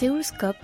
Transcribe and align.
Séoulscope. 0.00 0.56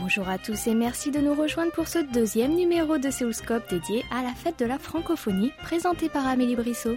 Bonjour 0.00 0.28
à 0.28 0.38
tous 0.38 0.68
et 0.68 0.74
merci 0.74 1.10
de 1.10 1.18
nous 1.18 1.34
rejoindre 1.34 1.72
pour 1.72 1.88
ce 1.88 1.98
deuxième 1.98 2.54
numéro 2.54 2.96
de 2.96 3.10
Séoulscope 3.10 3.68
dédié 3.68 4.04
à 4.12 4.22
la 4.22 4.32
fête 4.32 4.60
de 4.60 4.64
la 4.64 4.78
francophonie 4.78 5.50
présenté 5.64 6.08
par 6.08 6.24
Amélie 6.28 6.54
Brissot. 6.54 6.96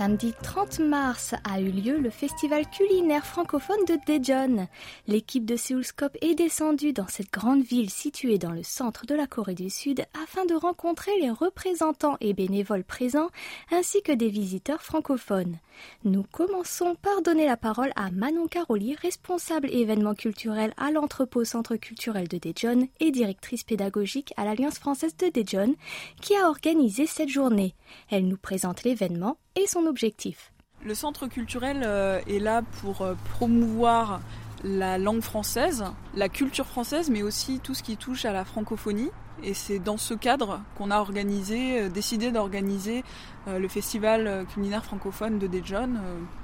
Samedi 0.00 0.32
30 0.42 0.78
mars 0.78 1.34
a 1.44 1.60
eu 1.60 1.70
lieu 1.70 1.98
le 1.98 2.08
festival 2.08 2.64
culinaire 2.70 3.26
francophone 3.26 3.84
de 3.86 3.98
Daejeon. 4.06 4.66
L'équipe 5.06 5.44
de 5.44 5.56
Seoulscope 5.56 6.16
est 6.22 6.34
descendue 6.34 6.94
dans 6.94 7.06
cette 7.06 7.30
grande 7.30 7.62
ville 7.62 7.90
située 7.90 8.38
dans 8.38 8.50
le 8.50 8.62
centre 8.62 9.04
de 9.04 9.14
la 9.14 9.26
Corée 9.26 9.54
du 9.54 9.68
Sud 9.68 10.06
afin 10.14 10.46
de 10.46 10.54
rencontrer 10.54 11.10
les 11.20 11.28
représentants 11.28 12.16
et 12.22 12.32
bénévoles 12.32 12.82
présents 12.82 13.28
ainsi 13.70 14.00
que 14.00 14.12
des 14.12 14.30
visiteurs 14.30 14.80
francophones. 14.80 15.58
Nous 16.04 16.22
commençons 16.32 16.94
par 16.94 17.20
donner 17.20 17.44
la 17.44 17.58
parole 17.58 17.92
à 17.94 18.10
Manon 18.10 18.46
Caroli, 18.46 18.96
responsable 19.02 19.68
événements 19.70 20.14
culturels 20.14 20.72
à 20.78 20.90
l'entrepôt 20.92 21.44
centre 21.44 21.76
culturel 21.76 22.26
de 22.26 22.38
Daejeon 22.38 22.88
et 23.00 23.10
directrice 23.10 23.64
pédagogique 23.64 24.32
à 24.38 24.46
l'Alliance 24.46 24.78
française 24.78 25.14
de 25.18 25.28
Daejeon, 25.28 25.74
qui 26.22 26.34
a 26.36 26.48
organisé 26.48 27.06
cette 27.06 27.28
journée. 27.28 27.74
Elle 28.10 28.28
nous 28.28 28.38
présente 28.38 28.84
l'événement 28.84 29.36
et 29.56 29.66
son 29.66 29.86
objectif. 29.86 30.52
Le 30.82 30.94
centre 30.94 31.26
culturel 31.26 31.82
euh, 31.84 32.20
est 32.26 32.38
là 32.38 32.62
pour 32.80 33.02
euh, 33.02 33.14
promouvoir 33.32 34.20
la 34.64 34.96
langue 34.96 35.20
française, 35.20 35.84
la 36.14 36.30
culture 36.30 36.66
française, 36.66 37.10
mais 37.10 37.22
aussi 37.22 37.60
tout 37.60 37.74
ce 37.74 37.82
qui 37.82 37.98
touche 37.98 38.24
à 38.24 38.32
la 38.32 38.46
francophonie. 38.46 39.10
Et 39.42 39.54
c'est 39.54 39.78
dans 39.78 39.96
ce 39.96 40.14
cadre 40.14 40.60
qu'on 40.76 40.90
a 40.90 40.98
organisé, 40.98 41.80
euh, 41.80 41.88
décidé 41.90 42.30
d'organiser 42.30 43.04
le 43.46 43.68
festival 43.68 44.44
culinaire 44.52 44.84
francophone 44.84 45.38
de 45.38 45.46
Daejeon 45.46 45.94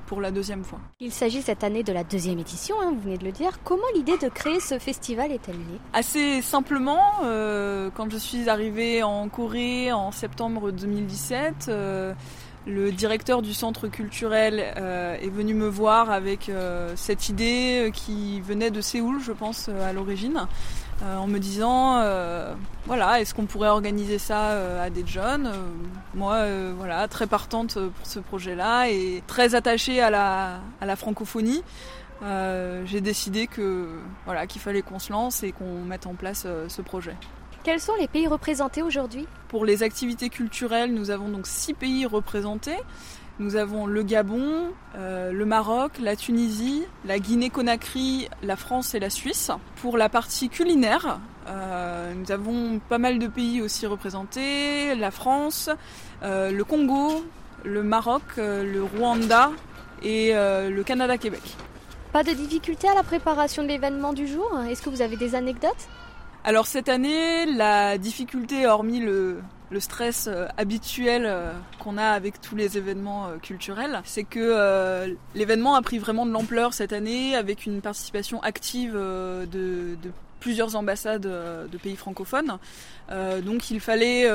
pour 0.06 0.22
la 0.22 0.30
deuxième 0.30 0.64
fois. 0.64 0.78
Il 0.98 1.12
s'agit 1.12 1.42
cette 1.42 1.62
année 1.62 1.82
de 1.82 1.92
la 1.92 2.04
deuxième 2.04 2.38
édition, 2.38 2.74
hein, 2.80 2.90
vous 2.90 3.00
venez 3.02 3.18
de 3.18 3.24
le 3.26 3.32
dire. 3.32 3.58
Comment 3.64 3.84
l'idée 3.94 4.16
de 4.16 4.28
créer 4.28 4.60
ce 4.60 4.78
festival 4.78 5.30
est-elle 5.30 5.58
née? 5.58 5.78
Assez 5.92 6.40
simplement, 6.40 7.02
quand 7.20 8.10
je 8.10 8.16
suis 8.16 8.48
arrivée 8.48 9.02
en 9.02 9.28
Corée 9.28 9.92
en 9.92 10.10
septembre 10.10 10.70
2017, 10.70 11.70
le 12.66 12.90
directeur 12.90 13.42
du 13.42 13.54
centre 13.54 13.86
culturel 13.86 14.74
euh, 14.76 15.16
est 15.16 15.30
venu 15.30 15.54
me 15.54 15.68
voir 15.68 16.10
avec 16.10 16.48
euh, 16.48 16.92
cette 16.96 17.28
idée 17.28 17.86
euh, 17.86 17.90
qui 17.90 18.40
venait 18.40 18.70
de 18.70 18.80
Séoul, 18.80 19.20
je 19.22 19.32
pense, 19.32 19.68
à 19.68 19.92
l'origine, 19.92 20.46
en 21.04 21.26
me 21.26 21.38
disant, 21.38 22.02
voilà, 22.86 23.20
est-ce 23.20 23.34
qu'on 23.34 23.44
pourrait 23.44 23.68
organiser 23.68 24.18
ça 24.18 24.80
à 24.80 24.88
Daejeon 24.88 25.52
Moi, 26.14 26.38
voilà, 26.78 27.06
très 27.06 27.26
partante 27.26 27.74
pour 27.74 28.06
ce 28.06 28.18
projet-là 28.18 28.88
et 28.88 29.22
très 29.26 29.54
attachée 29.54 30.00
à 30.00 30.08
la, 30.08 30.60
à 30.80 30.86
la 30.86 30.96
francophonie. 30.96 31.62
J'ai 32.22 33.02
décidé 33.02 33.46
que 33.46 33.88
voilà 34.24 34.46
qu'il 34.46 34.62
fallait 34.62 34.80
qu'on 34.80 34.98
se 34.98 35.12
lance 35.12 35.42
et 35.42 35.52
qu'on 35.52 35.82
mette 35.84 36.06
en 36.06 36.14
place 36.14 36.46
ce 36.66 36.80
projet. 36.80 37.14
Quels 37.66 37.80
sont 37.80 37.96
les 37.98 38.06
pays 38.06 38.28
représentés 38.28 38.80
aujourd'hui? 38.80 39.26
Pour 39.48 39.64
les 39.64 39.82
activités 39.82 40.28
culturelles, 40.28 40.94
nous 40.94 41.10
avons 41.10 41.28
donc 41.28 41.48
six 41.48 41.74
pays 41.74 42.06
représentés. 42.06 42.76
Nous 43.40 43.56
avons 43.56 43.86
le 43.86 44.04
Gabon, 44.04 44.70
euh, 44.94 45.32
le 45.32 45.44
Maroc, 45.44 45.94
la 46.00 46.14
Tunisie, 46.14 46.84
la 47.04 47.18
Guinée-Conakry, 47.18 48.28
la 48.44 48.54
France 48.54 48.94
et 48.94 49.00
la 49.00 49.10
Suisse. 49.10 49.50
Pour 49.82 49.98
la 49.98 50.08
partie 50.08 50.48
culinaire, 50.48 51.18
euh, 51.48 52.14
nous 52.14 52.30
avons 52.30 52.78
pas 52.88 52.98
mal 52.98 53.18
de 53.18 53.26
pays 53.26 53.60
aussi 53.60 53.84
représentés, 53.84 54.94
la 54.94 55.10
France, 55.10 55.68
euh, 56.22 56.52
le 56.52 56.62
Congo, 56.62 57.24
le 57.64 57.82
Maroc, 57.82 58.22
le 58.36 58.84
Rwanda 58.84 59.50
et 60.04 60.34
le 60.34 60.82
Canada-Québec. 60.84 61.42
Pas 62.12 62.22
de 62.22 62.30
difficulté 62.30 62.86
à 62.86 62.94
la 62.94 63.02
préparation 63.02 63.64
de 63.64 63.68
l'événement 63.68 64.12
du 64.12 64.28
jour? 64.28 64.56
Est-ce 64.70 64.82
que 64.82 64.88
vous 64.88 65.02
avez 65.02 65.16
des 65.16 65.34
anecdotes? 65.34 65.88
Alors 66.46 66.68
cette 66.68 66.88
année, 66.88 67.44
la 67.44 67.98
difficulté, 67.98 68.68
hormis 68.68 69.00
le, 69.00 69.40
stress 69.80 70.28
euh, 70.28 70.46
habituel 70.56 71.24
euh, 71.26 71.52
qu'on 71.80 71.98
a 71.98 72.04
avec 72.04 72.40
tous 72.40 72.54
les 72.54 72.78
événements 72.78 73.26
euh, 73.26 73.38
culturels, 73.38 74.00
c'est 74.04 74.22
que 74.22 75.16
l'événement 75.34 75.74
a 75.74 75.82
pris 75.82 75.98
vraiment 75.98 76.24
de 76.24 76.30
l'ampleur 76.30 76.72
cette 76.72 76.92
année 76.92 77.34
avec 77.34 77.66
une 77.66 77.80
participation 77.80 78.40
active 78.44 78.92
de, 78.92 79.96
plusieurs 80.38 80.76
ambassades 80.76 81.22
de 81.22 81.78
pays 81.78 81.96
francophones. 81.96 82.58
donc 83.44 83.70
il 83.72 83.80
fallait 83.80 84.30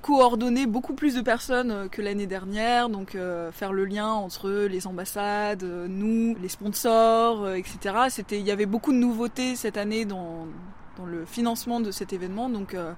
coordonner 0.00 0.66
beaucoup 0.66 0.94
plus 0.94 1.14
de 1.14 1.20
personnes 1.20 1.88
que 1.90 2.02
l'année 2.02 2.26
dernière, 2.26 2.88
donc 2.88 3.16
faire 3.52 3.72
le 3.72 3.84
lien 3.84 4.08
entre 4.08 4.50
les 4.50 4.88
ambassades, 4.88 5.62
nous, 5.62 6.34
les 6.42 6.48
sponsors, 6.48 7.48
etc. 7.50 7.94
Il 8.32 8.40
y 8.40 8.50
avait 8.50 8.66
beaucoup 8.66 8.92
de 8.92 8.98
nouveautés 8.98 9.54
cette 9.54 9.76
année 9.76 10.04
dans 10.04 10.48
dans 10.96 11.06
le 11.06 11.24
financement 11.24 11.80
de 11.80 11.90
cet 11.90 12.12
événement. 12.12 12.48
Donc 12.48 12.74
euh, 12.74 12.92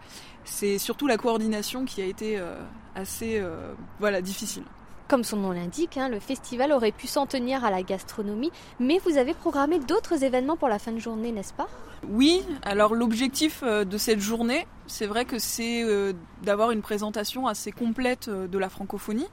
c'est 0.44 0.78
surtout 0.78 1.06
la 1.06 1.16
coordination 1.16 1.84
qui 1.84 2.02
a 2.02 2.04
été 2.04 2.38
euh, 2.38 2.56
assez 2.94 3.38
euh, 3.38 3.72
voilà, 4.00 4.20
difficile. 4.20 4.64
Comme 5.08 5.24
son 5.24 5.36
nom 5.36 5.52
l'indique, 5.52 5.98
hein, 5.98 6.08
le 6.08 6.18
festival 6.18 6.72
aurait 6.72 6.92
pu 6.92 7.06
s'en 7.06 7.26
tenir 7.26 7.64
à 7.64 7.70
la 7.70 7.82
gastronomie, 7.82 8.50
mais 8.80 8.98
vous 9.04 9.18
avez 9.18 9.34
programmé 9.34 9.78
d'autres 9.78 10.24
événements 10.24 10.56
pour 10.56 10.68
la 10.68 10.78
fin 10.78 10.92
de 10.92 10.98
journée, 10.98 11.30
n'est-ce 11.30 11.52
pas? 11.52 11.68
Oui, 12.08 12.42
alors 12.62 12.94
l'objectif 12.94 13.62
de 13.62 13.98
cette 13.98 14.20
journée, 14.20 14.66
c'est 14.86 15.06
vrai 15.06 15.26
que 15.26 15.38
c'est 15.38 15.84
d'avoir 16.42 16.70
une 16.70 16.80
présentation 16.80 17.46
assez 17.46 17.70
complète 17.70 18.30
de 18.30 18.58
la 18.58 18.70
francophonie. 18.70 19.26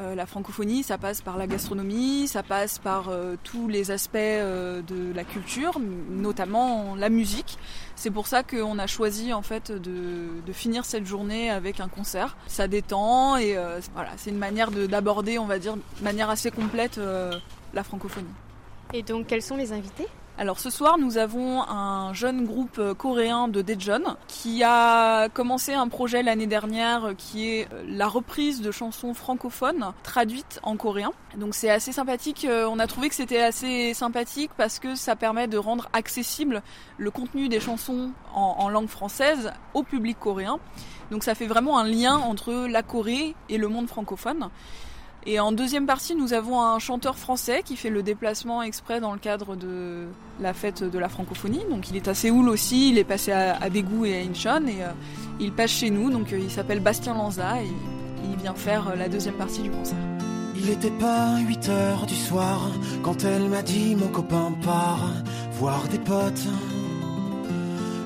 Euh, 0.00 0.14
la 0.14 0.24
francophonie, 0.24 0.82
ça 0.82 0.96
passe 0.96 1.20
par 1.20 1.36
la 1.36 1.46
gastronomie, 1.46 2.26
ça 2.26 2.42
passe 2.42 2.78
par 2.78 3.08
euh, 3.08 3.36
tous 3.44 3.68
les 3.68 3.90
aspects 3.90 4.16
euh, 4.16 4.80
de 4.82 5.12
la 5.14 5.24
culture, 5.24 5.78
notamment 6.10 6.94
la 6.94 7.10
musique. 7.10 7.58
C'est 7.96 8.10
pour 8.10 8.26
ça 8.26 8.42
qu'on 8.42 8.78
a 8.78 8.86
choisi 8.86 9.34
en 9.34 9.42
fait 9.42 9.70
de, 9.70 10.52
finir 10.52 10.84
cette 10.84 11.06
journée 11.06 11.50
avec 11.50 11.80
un 11.80 11.88
concert. 11.88 12.36
Ça 12.46 12.66
détend 12.66 13.36
et 13.36 13.56
voilà, 13.94 14.10
c'est 14.16 14.30
une 14.30 14.38
manière 14.38 14.70
d'aborder, 14.70 15.38
on 15.38 15.46
va 15.46 15.58
dire, 15.58 15.76
de 15.76 16.04
manière 16.04 16.28
assez 16.28 16.50
complète 16.50 17.00
la 17.72 17.84
francophonie. 17.84 18.26
Et 18.92 19.02
donc, 19.02 19.28
quels 19.28 19.42
sont 19.42 19.56
les 19.56 19.72
invités? 19.72 20.08
Alors 20.40 20.58
ce 20.58 20.70
soir, 20.70 20.96
nous 20.96 21.18
avons 21.18 21.60
un 21.68 22.14
jeune 22.14 22.46
groupe 22.46 22.78
euh, 22.78 22.94
coréen 22.94 23.46
de 23.46 23.60
Daejeon 23.60 24.16
qui 24.26 24.62
a 24.64 25.28
commencé 25.28 25.74
un 25.74 25.86
projet 25.86 26.22
l'année 26.22 26.46
dernière 26.46 27.08
euh, 27.08 27.12
qui 27.14 27.50
est 27.50 27.68
euh, 27.74 27.82
la 27.86 28.08
reprise 28.08 28.62
de 28.62 28.70
chansons 28.70 29.12
francophones 29.12 29.92
traduites 30.02 30.58
en 30.62 30.78
coréen. 30.78 31.12
Donc 31.36 31.54
c'est 31.54 31.68
assez 31.68 31.92
sympathique. 31.92 32.46
On 32.48 32.78
a 32.78 32.86
trouvé 32.86 33.10
que 33.10 33.14
c'était 33.16 33.42
assez 33.42 33.92
sympathique 33.92 34.50
parce 34.56 34.78
que 34.78 34.94
ça 34.94 35.14
permet 35.14 35.46
de 35.46 35.58
rendre 35.58 35.90
accessible 35.92 36.62
le 36.96 37.10
contenu 37.10 37.50
des 37.50 37.60
chansons 37.60 38.12
en, 38.32 38.56
en 38.60 38.70
langue 38.70 38.88
française 38.88 39.52
au 39.74 39.82
public 39.82 40.18
coréen. 40.18 40.58
Donc 41.10 41.22
ça 41.22 41.34
fait 41.34 41.46
vraiment 41.48 41.78
un 41.78 41.84
lien 41.84 42.16
entre 42.16 42.66
la 42.66 42.82
Corée 42.82 43.34
et 43.50 43.58
le 43.58 43.68
monde 43.68 43.88
francophone. 43.88 44.48
Et 45.26 45.38
en 45.38 45.52
deuxième 45.52 45.84
partie, 45.84 46.14
nous 46.14 46.32
avons 46.32 46.62
un 46.62 46.78
chanteur 46.78 47.18
français 47.18 47.62
qui 47.62 47.76
fait 47.76 47.90
le 47.90 48.02
déplacement 48.02 48.62
exprès 48.62 49.00
dans 49.00 49.12
le 49.12 49.18
cadre 49.18 49.54
de 49.54 50.06
la 50.40 50.54
fête 50.54 50.82
de 50.82 50.98
la 50.98 51.10
francophonie. 51.10 51.62
Donc 51.70 51.90
il 51.90 51.96
est 51.96 52.08
à 52.08 52.14
Séoul 52.14 52.48
aussi, 52.48 52.90
il 52.90 52.98
est 52.98 53.04
passé 53.04 53.30
à, 53.32 53.56
à 53.56 53.68
et 53.68 54.14
à 54.14 54.30
Incheon 54.30 54.66
et 54.66 54.82
euh, 54.82 54.92
il 55.38 55.52
passe 55.52 55.72
chez 55.72 55.90
nous. 55.90 56.10
Donc 56.10 56.32
euh, 56.32 56.38
il 56.38 56.50
s'appelle 56.50 56.80
Bastien 56.80 57.14
Lanza 57.14 57.62
et 57.62 57.68
il 58.30 58.36
vient 58.36 58.54
faire 58.54 58.88
euh, 58.88 58.96
la 58.96 59.10
deuxième 59.10 59.34
partie 59.34 59.60
du 59.60 59.70
concert. 59.70 59.98
Il 60.56 60.66
n'était 60.66 60.90
pas 60.90 61.38
8 61.38 61.68
heures 61.68 62.06
du 62.06 62.16
soir 62.16 62.70
quand 63.02 63.24
elle 63.24 63.48
m'a 63.48 63.62
dit 63.62 63.94
mon 63.96 64.08
copain 64.08 64.52
part 64.64 65.10
voir 65.52 65.86
des 65.88 65.98
potes. 65.98 66.46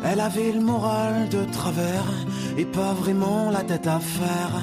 Elle 0.04 0.20
avait 0.20 0.52
le 0.52 0.60
moral 0.60 1.28
de 1.28 1.44
travers 1.52 2.04
et 2.58 2.64
pas 2.64 2.92
vraiment 2.92 3.50
la 3.50 3.62
tête 3.62 3.86
à 3.86 4.00
faire 4.00 4.60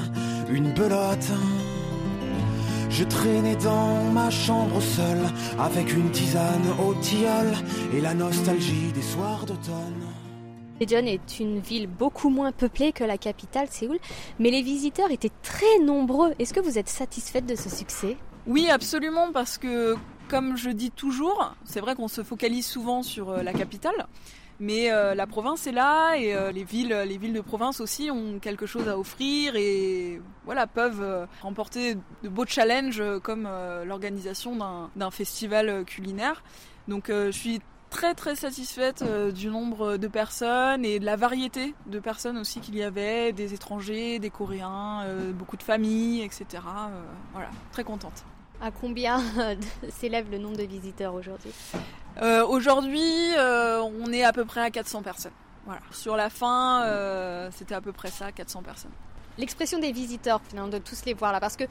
une 0.50 0.74
belote. 0.74 1.31
Je 2.92 3.06
traînais 3.06 3.56
dans 3.56 4.04
ma 4.12 4.30
chambre 4.30 4.82
seule 4.82 5.26
avec 5.58 5.94
une 5.94 6.12
tisane 6.12 6.68
au 6.86 6.94
tilleul 6.96 7.54
et 7.94 8.02
la 8.02 8.14
nostalgie 8.14 8.92
des 8.94 9.02
soirs 9.02 9.46
d'automne. 9.46 10.04
Daejeon 10.78 11.06
est 11.06 11.40
une 11.40 11.60
ville 11.60 11.88
beaucoup 11.88 12.30
moins 12.30 12.52
peuplée 12.52 12.92
que 12.92 13.06
la 13.06 13.18
capitale 13.18 13.70
Séoul, 13.70 13.98
mais 14.40 14.52
les 14.52 14.62
visiteurs 14.62 15.10
étaient 15.10 15.32
très 15.42 15.80
nombreux. 15.80 16.34
Est-ce 16.38 16.54
que 16.54 16.60
vous 16.60 16.78
êtes 16.78 16.90
satisfaite 16.90 17.46
de 17.46 17.56
ce 17.56 17.70
succès? 17.70 18.18
Oui, 18.46 18.70
absolument, 18.70 19.32
parce 19.32 19.58
que 19.58 19.96
comme 20.28 20.58
je 20.58 20.70
dis 20.70 20.92
toujours, 20.92 21.56
c'est 21.64 21.80
vrai 21.80 21.96
qu'on 21.96 22.10
se 22.10 22.24
focalise 22.24 22.66
souvent 22.66 23.04
sur 23.04 23.30
euh, 23.30 23.44
la 23.44 23.54
capitale, 23.54 24.08
mais 24.62 24.92
euh, 24.92 25.16
la 25.16 25.25
province 25.25 25.66
est 25.66 25.72
là 25.72 26.16
et 26.16 26.36
euh, 26.36 26.52
les 26.52 26.63
villes, 26.63 26.96
les 27.08 27.18
villes 27.18 27.34
de 27.34 27.42
province 27.42 27.81
aussi 27.81 28.12
ont 28.12 28.38
quelque 28.40 28.68
chose 28.68 28.88
à 28.88 28.98
offrir 28.98 29.56
et 29.56 30.22
voilà 30.46 30.68
peuvent 30.68 31.02
euh, 31.02 31.25
remporter 31.42 31.96
de 31.96 32.30
beaux 32.30 32.46
challenges 32.46 33.04
comme 33.24 33.50
l'organisation 33.86 34.56
d'un 34.96 35.12
festival 35.12 35.84
culinaire. 35.86 36.44
Donc 36.88 37.06
je 37.10 37.31
suis 37.31 37.60
très 37.90 38.13
très 38.13 38.36
satisfaite 38.36 39.04
du 39.34 39.48
nombre 39.48 39.98
de 39.98 40.08
personnes 40.08 40.86
et 40.86 41.00
de 41.00 41.06
la 41.06 41.16
variété 41.16 41.74
de 41.88 42.00
personnes 42.00 42.38
aussi 42.38 42.60
qu'il 42.60 42.75
y 42.75 42.84
avait, 42.84 43.34
des 43.34 43.56
étrangers, 43.56 44.19
des 44.19 44.30
Coréens, 44.30 45.06
beaucoup 45.34 45.58
de 45.58 45.63
familles, 45.63 46.22
etc. 46.22 46.46
voilà, 47.34 47.50
très 47.72 47.84
contente. 47.84 48.24
À 48.62 48.72
combien 48.72 49.22
s'élève 49.90 50.30
le 50.30 50.38
nombre 50.38 50.58
de 50.58 50.63
visiteurs 50.63 51.13
aujourd'hui 51.13 51.52
Aujourd'hui, 52.48 53.34
on 53.40 54.13
est 54.13 54.24
à 54.24 54.31
peu 54.34 54.46
près 54.46 54.62
à 54.62 54.69
400 54.69 55.02
personnes. 55.02 55.31
Voilà. 55.66 55.81
Sur 55.92 56.16
la 56.16 56.30
fin, 56.30 57.50
c'était 57.52 57.75
à 57.75 57.81
peu 57.81 57.92
près 57.92 58.10
ça, 58.10 58.31
400 58.31 58.62
personnes 58.62 58.92
l'expression 59.38 59.80
des 59.80 59.92
visiteurs, 59.92 60.42
finalement, 60.48 60.69
de 60.69 60.78
tous 60.78 61.06
les 61.06 61.13
voir 61.13 61.31
là, 61.31 61.40
parce 61.40 61.58
que 61.58 61.66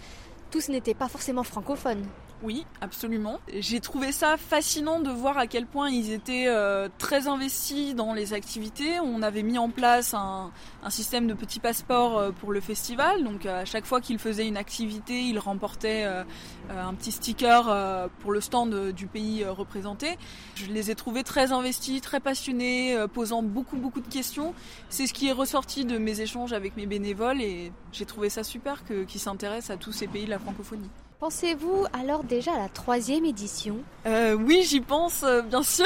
tous 0.50 0.68
n'étaient 0.68 0.94
pas 0.94 1.08
forcément 1.08 1.44
francophones. 1.44 2.04
Oui, 2.42 2.64
absolument. 2.80 3.38
J'ai 3.58 3.80
trouvé 3.80 4.12
ça 4.12 4.38
fascinant 4.38 5.00
de 5.00 5.10
voir 5.10 5.36
à 5.36 5.46
quel 5.46 5.66
point 5.66 5.90
ils 5.90 6.10
étaient 6.10 6.46
euh, 6.48 6.88
très 6.96 7.28
investis 7.28 7.94
dans 7.94 8.14
les 8.14 8.32
activités. 8.32 8.98
On 8.98 9.20
avait 9.20 9.42
mis 9.42 9.58
en 9.58 9.68
place 9.68 10.14
un, 10.14 10.50
système 10.88 11.26
de 11.26 11.34
petits 11.34 11.60
passeports 11.60 12.16
euh, 12.16 12.30
pour 12.30 12.52
le 12.52 12.60
festival. 12.60 13.24
Donc 13.24 13.44
à 13.44 13.66
chaque 13.66 13.84
fois 13.84 14.00
qu'ils 14.00 14.18
faisaient 14.18 14.48
une 14.48 14.56
activité, 14.56 15.20
ils 15.20 15.38
remportaient 15.38 16.04
euh, 16.06 16.24
un 16.70 16.94
petit 16.94 17.12
sticker 17.12 18.08
pour 18.20 18.32
le 18.32 18.40
stand 18.40 18.92
du 18.92 19.06
pays 19.06 19.44
représenté. 19.44 20.16
Je 20.54 20.66
les 20.66 20.90
ai 20.90 20.94
trouvés 20.94 21.24
très 21.24 21.52
investis, 21.52 22.00
très 22.00 22.20
passionnés, 22.20 22.96
posant 23.12 23.42
beaucoup 23.42 23.76
beaucoup 23.76 24.00
de 24.00 24.08
questions. 24.08 24.54
C'est 24.88 25.06
ce 25.06 25.12
qui 25.12 25.28
est 25.28 25.32
ressorti 25.32 25.84
de 25.84 25.98
mes 25.98 26.20
échanges 26.22 26.54
avec 26.54 26.76
mes 26.76 26.86
bénévoles 26.86 27.42
et 27.42 27.72
j'ai 27.92 28.06
trouvé 28.06 28.30
ça 28.30 28.44
super 28.44 28.84
qu'ils 28.84 29.20
s'intéressent 29.20 29.70
à 29.70 29.76
tous 29.76 29.92
ces 29.92 30.06
pays 30.06 30.24
de 30.24 30.30
la 30.30 30.38
francophonie. 30.38 30.90
Pensez-vous 31.20 31.84
alors 31.92 32.24
déjà 32.24 32.54
à 32.54 32.58
la 32.58 32.70
troisième 32.70 33.26
édition? 33.26 33.76
Euh, 34.06 34.32
Oui, 34.32 34.62
j'y 34.66 34.80
pense, 34.80 35.22
euh, 35.22 35.42
bien 35.42 35.62
sûr. 35.62 35.84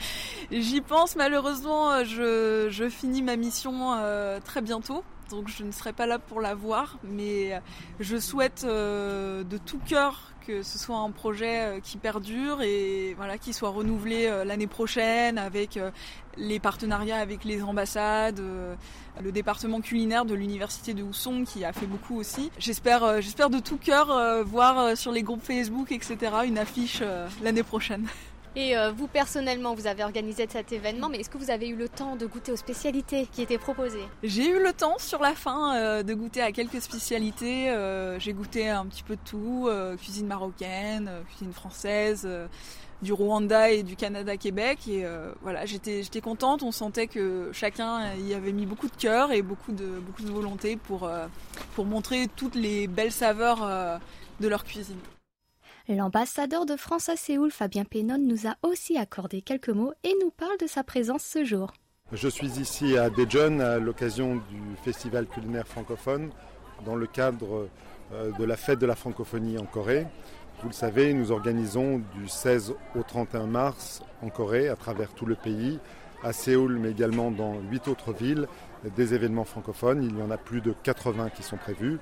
j'y 0.52 0.82
pense, 0.82 1.16
malheureusement, 1.16 1.92
euh, 1.92 2.04
je, 2.04 2.68
je 2.70 2.86
finis 2.90 3.22
ma 3.22 3.36
mission 3.36 3.96
très 4.44 4.60
bientôt. 4.60 5.02
Donc 5.30 5.48
je 5.48 5.64
ne 5.64 5.72
serai 5.72 5.94
pas 5.94 6.04
là 6.04 6.18
pour 6.18 6.42
la 6.42 6.54
voir, 6.54 6.98
mais 7.02 7.60
je 7.98 8.18
souhaite 8.18 8.64
de 8.64 9.58
tout 9.64 9.80
cœur 9.84 10.32
que 10.46 10.62
ce 10.62 10.78
soit 10.78 10.98
un 10.98 11.10
projet 11.10 11.80
qui 11.82 11.96
perdure 11.96 12.62
et 12.62 13.14
voilà 13.14 13.36
qui 13.36 13.52
soit 13.52 13.70
renouvelé 13.70 14.30
l'année 14.44 14.68
prochaine 14.68 15.36
avec 15.38 15.80
les 16.36 16.58
partenariats 16.58 17.18
avec 17.18 17.44
les 17.44 17.62
ambassades, 17.62 18.40
euh, 18.40 18.74
le 19.22 19.32
département 19.32 19.80
culinaire 19.80 20.24
de 20.24 20.34
l'université 20.34 20.94
de 20.94 21.02
Housson 21.02 21.44
qui 21.44 21.64
a 21.64 21.72
fait 21.72 21.86
beaucoup 21.86 22.18
aussi. 22.18 22.50
J'espère, 22.58 23.04
euh, 23.04 23.20
j'espère 23.20 23.50
de 23.50 23.58
tout 23.58 23.78
cœur 23.78 24.10
euh, 24.10 24.42
voir 24.42 24.96
sur 24.96 25.12
les 25.12 25.22
groupes 25.22 25.42
Facebook, 25.42 25.92
etc., 25.92 26.16
une 26.44 26.58
affiche 26.58 27.02
l'année 27.42 27.62
prochaine. 27.62 28.06
Et 28.56 28.74
vous 28.96 29.06
personnellement, 29.06 29.74
vous 29.74 29.86
avez 29.86 30.02
organisé 30.02 30.46
cet 30.50 30.72
événement, 30.72 31.10
mais 31.10 31.18
est-ce 31.18 31.28
que 31.28 31.36
vous 31.36 31.50
avez 31.50 31.68
eu 31.68 31.76
le 31.76 31.90
temps 31.90 32.16
de 32.16 32.24
goûter 32.24 32.52
aux 32.52 32.56
spécialités 32.56 33.28
qui 33.30 33.42
étaient 33.42 33.58
proposées? 33.58 34.08
J'ai 34.22 34.48
eu 34.48 34.62
le 34.62 34.72
temps 34.72 34.96
sur 34.98 35.20
la 35.20 35.34
fin 35.34 36.02
de 36.02 36.14
goûter 36.14 36.40
à 36.40 36.52
quelques 36.52 36.80
spécialités. 36.80 37.70
J'ai 38.18 38.32
goûté 38.32 38.70
un 38.70 38.86
petit 38.86 39.02
peu 39.02 39.16
de 39.16 39.20
tout, 39.24 39.68
cuisine 39.98 40.26
marocaine, 40.26 41.10
cuisine 41.28 41.52
française 41.52 42.26
du 43.02 43.12
Rwanda 43.12 43.70
et 43.70 43.82
du 43.82 43.96
Canada-Québec. 43.96 44.88
Et 44.88 45.04
euh, 45.04 45.32
voilà, 45.42 45.66
j'étais, 45.66 46.02
j'étais 46.02 46.20
contente. 46.20 46.62
On 46.62 46.72
sentait 46.72 47.06
que 47.06 47.50
chacun 47.52 48.14
y 48.14 48.34
avait 48.34 48.52
mis 48.52 48.66
beaucoup 48.66 48.88
de 48.88 48.96
cœur 48.96 49.32
et 49.32 49.42
beaucoup 49.42 49.72
de, 49.72 50.00
volonté 50.30 50.76
pour, 50.76 51.04
euh, 51.04 51.26
montrer 51.78 52.28
toutes 52.34 52.54
les 52.54 52.86
belles 52.86 53.12
saveurs 53.12 53.62
euh, 53.62 53.98
de 54.40 54.48
leur 54.48 54.64
cuisine. 54.64 54.98
L'ambassadeur 55.88 56.66
de 56.66 56.74
France 56.74 57.08
à 57.08 57.14
Séoul, 57.14 57.52
Fabien 57.52 57.84
Pénon, 57.84 58.18
nous 58.18 58.48
a 58.48 58.56
aussi 58.62 58.98
accordé 58.98 59.40
quelques 59.40 59.68
mots 59.68 59.92
et 60.02 60.12
nous 60.20 60.32
parle 60.32 60.58
de 60.58 60.66
sa 60.66 60.82
présence 60.82 61.22
ce 61.22 61.44
jour. 61.44 61.72
Je 62.10 62.26
suis 62.26 62.58
ici 62.58 62.98
à 62.98 63.08
Daejeon 63.08 63.60
à 63.60 63.78
l'occasion 63.78 64.34
du 64.34 64.60
Festival 64.82 65.26
culinaire 65.26 65.68
francophone 65.68 66.30
dans 66.84 66.96
le 66.96 67.06
cadre 67.06 67.68
de 68.12 68.44
la 68.44 68.56
fête 68.56 68.80
de 68.80 68.86
la 68.86 68.96
francophonie 68.96 69.58
en 69.58 69.64
Corée. 69.64 70.08
Vous 70.60 70.68
le 70.68 70.74
savez, 70.74 71.14
nous 71.14 71.30
organisons 71.30 72.02
du 72.16 72.26
16 72.26 72.74
au 72.96 73.02
31 73.04 73.46
mars 73.46 74.02
en 74.22 74.28
Corée, 74.28 74.68
à 74.68 74.74
travers 74.74 75.14
tout 75.14 75.26
le 75.26 75.36
pays, 75.36 75.78
à 76.24 76.32
Séoul, 76.32 76.78
mais 76.80 76.90
également 76.90 77.30
dans 77.30 77.60
huit 77.70 77.86
autres 77.86 78.12
villes, 78.12 78.48
des 78.94 79.14
événements 79.14 79.44
francophones. 79.44 80.02
Il 80.02 80.18
y 80.18 80.22
en 80.22 80.30
a 80.30 80.36
plus 80.36 80.60
de 80.60 80.74
80 80.82 81.30
qui 81.30 81.42
sont 81.42 81.56
prévus. 81.56 81.98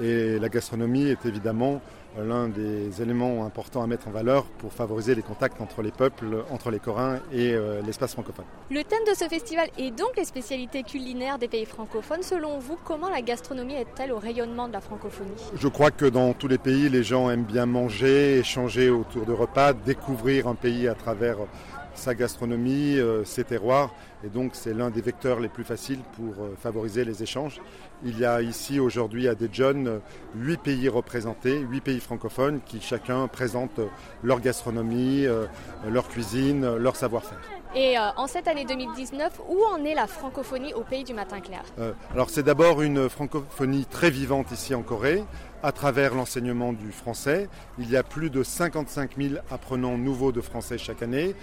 Et 0.00 0.38
la 0.38 0.48
gastronomie 0.48 1.08
est 1.08 1.26
évidemment 1.26 1.80
l'un 2.16 2.48
des 2.48 3.02
éléments 3.02 3.44
importants 3.44 3.82
à 3.82 3.86
mettre 3.86 4.08
en 4.08 4.10
valeur 4.10 4.44
pour 4.44 4.72
favoriser 4.72 5.14
les 5.14 5.22
contacts 5.22 5.60
entre 5.60 5.82
les 5.82 5.90
peuples, 5.90 6.44
entre 6.50 6.70
les 6.70 6.78
Coréens 6.78 7.20
et 7.32 7.52
euh, 7.52 7.80
l'espace 7.82 8.12
francophone. 8.12 8.44
Le 8.70 8.82
thème 8.82 9.04
de 9.08 9.14
ce 9.14 9.24
festival 9.28 9.68
est 9.78 9.90
donc 9.90 10.16
les 10.16 10.24
spécialités 10.24 10.82
culinaires 10.82 11.38
des 11.38 11.48
pays 11.48 11.64
francophones. 11.64 12.22
Selon 12.22 12.58
vous, 12.58 12.78
comment 12.84 13.08
la 13.08 13.22
gastronomie 13.22 13.74
est-elle 13.74 14.12
au 14.12 14.18
rayonnement 14.18 14.68
de 14.68 14.72
la 14.72 14.80
francophonie? 14.80 15.30
Je 15.54 15.68
crois 15.68 15.90
que 15.90 16.06
dans 16.06 16.32
tous 16.32 16.48
les 16.48 16.58
pays, 16.58 16.88
les 16.88 17.02
gens 17.02 17.30
aiment 17.30 17.44
bien 17.44 17.66
manger, 17.66 18.38
échanger 18.38 18.90
autour 18.90 19.26
de 19.26 19.32
repas, 19.32 19.72
découvrir 19.72 20.48
un 20.48 20.54
pays 20.54 20.88
à 20.88 20.94
travers 20.94 21.38
sa 21.98 22.14
gastronomie, 22.14 22.96
euh, 22.96 23.24
ses 23.24 23.44
terroirs. 23.44 23.94
Et 24.24 24.28
donc 24.28 24.52
c'est 24.54 24.72
l'un 24.72 24.90
des 24.90 25.00
vecteurs 25.00 25.40
les 25.40 25.48
plus 25.48 25.64
faciles 25.64 26.00
pour 26.16 26.42
euh, 26.42 26.54
favoriser 26.60 27.04
les 27.04 27.22
échanges. 27.22 27.60
Il 28.04 28.18
y 28.18 28.24
a 28.24 28.40
ici 28.40 28.80
aujourd'hui 28.80 29.28
à 29.28 29.34
Daejeon 29.34 30.00
huit 30.34 30.60
pays 30.60 30.88
représentés, 30.88 31.58
huit 31.58 31.80
pays 31.80 32.00
francophones 32.00 32.60
qui 32.64 32.80
chacun 32.80 33.26
présentent 33.26 33.80
leur 34.22 34.40
gastronomie, 34.40 35.26
euh, 35.26 35.46
leur 35.88 36.08
cuisine, 36.08 36.76
leur 36.76 36.96
savoir-faire. 36.96 37.40
Et 37.74 37.96
en 37.98 38.26
cette 38.26 38.48
année 38.48 38.64
2019, 38.64 39.42
où 39.46 39.62
en 39.64 39.84
est 39.84 39.94
la 39.94 40.06
francophonie 40.06 40.72
au 40.72 40.80
pays 40.80 41.04
du 41.04 41.12
matin 41.12 41.40
clair? 41.40 41.62
Alors 42.14 42.30
c'est 42.30 42.42
d'abord 42.42 42.80
une 42.80 43.10
francophonie 43.10 43.84
très 43.84 44.08
vivante 44.08 44.50
ici 44.52 44.74
en 44.74 44.82
Corée 44.82 45.22
à 45.62 45.72
travers 45.72 46.14
l'enseignement 46.14 46.72
du 46.72 46.92
français. 46.92 47.48
Il 47.78 47.90
y 47.90 47.96
a 47.96 48.02
plus 48.02 48.30
de 48.30 48.42
55 48.42 49.16
000 49.18 49.34
apprenants 49.50 49.98
nouveaux 49.98 50.32
de 50.32 50.40
français 50.40 50.78
chaque 50.78 51.02
année 51.02 51.34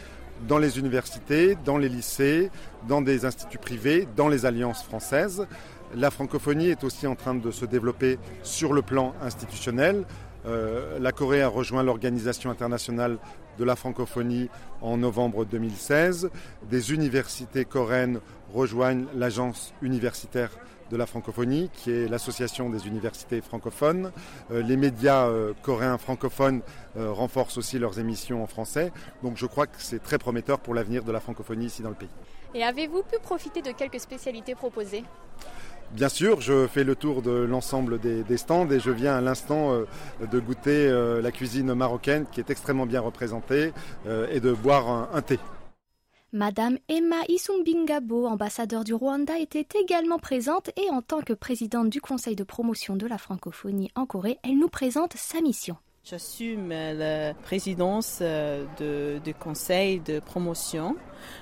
dans 0.47 0.57
les 0.57 0.79
universités, 0.79 1.57
dans 1.65 1.77
les 1.77 1.89
lycées, 1.89 2.51
dans 2.87 3.01
des 3.01 3.25
instituts 3.25 3.57
privés, 3.57 4.07
dans 4.15 4.27
les 4.27 4.45
alliances 4.45 4.83
françaises. 4.83 5.47
La 5.95 6.11
francophonie 6.11 6.67
est 6.67 6.83
aussi 6.83 7.07
en 7.07 7.15
train 7.15 7.35
de 7.35 7.51
se 7.51 7.65
développer 7.65 8.19
sur 8.43 8.73
le 8.73 8.81
plan 8.81 9.13
institutionnel. 9.21 10.05
Euh, 10.45 10.99
la 10.99 11.11
Corée 11.11 11.41
a 11.41 11.47
rejoint 11.47 11.83
l'Organisation 11.83 12.51
internationale 12.51 13.17
de 13.57 13.63
la 13.63 13.75
francophonie 13.75 14.49
en 14.81 14.97
novembre 14.97 15.45
2016. 15.45 16.29
Des 16.69 16.93
universités 16.93 17.65
coréennes 17.65 18.19
rejoignent 18.53 19.05
l'agence 19.15 19.73
universitaire 19.81 20.51
de 20.91 20.97
la 20.97 21.05
francophonie, 21.05 21.69
qui 21.73 21.91
est 21.91 22.07
l'association 22.07 22.69
des 22.69 22.87
universités 22.87 23.41
francophones. 23.41 24.11
Euh, 24.51 24.61
les 24.61 24.77
médias 24.77 25.27
euh, 25.27 25.53
coréens 25.61 25.97
francophones 25.97 26.61
euh, 26.97 27.11
renforcent 27.11 27.57
aussi 27.57 27.79
leurs 27.79 27.99
émissions 27.99 28.43
en 28.43 28.47
français. 28.47 28.91
Donc 29.23 29.37
je 29.37 29.45
crois 29.45 29.67
que 29.67 29.77
c'est 29.77 30.01
très 30.01 30.17
prometteur 30.17 30.59
pour 30.59 30.73
l'avenir 30.73 31.03
de 31.03 31.11
la 31.11 31.19
francophonie 31.19 31.65
ici 31.65 31.81
dans 31.81 31.89
le 31.89 31.95
pays. 31.95 32.09
Et 32.53 32.63
avez-vous 32.63 33.03
pu 33.03 33.19
profiter 33.21 33.61
de 33.61 33.71
quelques 33.71 33.99
spécialités 33.99 34.55
proposées? 34.55 35.03
Bien 35.91 36.09
sûr, 36.09 36.41
je 36.41 36.67
fais 36.67 36.83
le 36.83 36.95
tour 36.95 37.21
de 37.21 37.31
l'ensemble 37.31 37.99
des, 37.99 38.37
stands 38.37 38.69
et 38.71 38.79
je 38.79 38.89
viens 38.89 39.15
à 39.15 39.21
l'instant 39.21 39.71
de 40.19 40.39
goûter 40.39 40.89
la 41.21 41.31
cuisine 41.31 41.73
marocaine 41.75 42.25
qui 42.31 42.39
est 42.39 42.49
extrêmement 42.49 42.87
bien 42.87 43.01
représentée 43.01 43.71
et 44.31 44.39
de 44.39 44.51
boire 44.53 45.09
un 45.13 45.21
thé. 45.21 45.37
Madame 46.35 46.79
Emma 46.89 47.23
Isumbingabo, 47.29 48.27
ambassadeur 48.27 48.83
du 48.83 48.93
Rwanda, 48.93 49.39
était 49.39 49.65
également 49.79 50.19
présente 50.19 50.69
et 50.75 50.89
en 50.91 51.01
tant 51.01 51.21
que 51.21 51.31
présidente 51.31 51.89
du 51.89 52.01
Conseil 52.01 52.35
de 52.35 52.43
promotion 52.43 52.97
de 52.97 53.07
la 53.07 53.17
francophonie 53.17 53.89
en 53.95 54.05
Corée, 54.05 54.37
elle 54.43 54.59
nous 54.59 54.67
présente 54.67 55.13
sa 55.13 55.39
mission. 55.39 55.77
J'assume 56.03 56.71
la 56.71 57.33
présidence 57.35 58.19
euh, 58.21 58.65
du 59.23 59.33
conseil 59.33 60.01
de 60.01 60.19
promotion. 60.19 60.97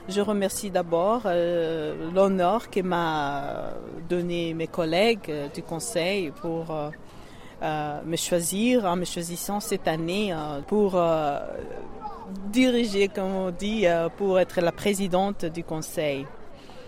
Je 0.09 0.21
remercie 0.21 0.69
d'abord 0.69 1.23
euh, 1.25 2.12
l'honneur 2.13 2.69
que 2.69 2.81
m'a 2.81 3.73
donné 4.07 4.53
mes 4.53 4.67
collègues 4.67 5.29
euh, 5.29 5.47
du 5.50 5.63
conseil 5.63 6.29
pour 6.29 6.67
me 7.63 8.15
choisir, 8.15 8.85
en 8.85 8.95
me 8.95 9.05
choisissant 9.05 9.59
cette 9.59 9.88
année 9.88 10.35
pour 10.67 11.01
diriger, 12.52 13.08
comme 13.08 13.34
on 13.36 13.52
dit, 13.52 13.88
euh, 13.88 14.10
pour 14.10 14.40
être 14.40 14.62
la 14.62 14.72
présidente 14.72 15.46
du 15.46 15.63
conseil. 15.63 16.25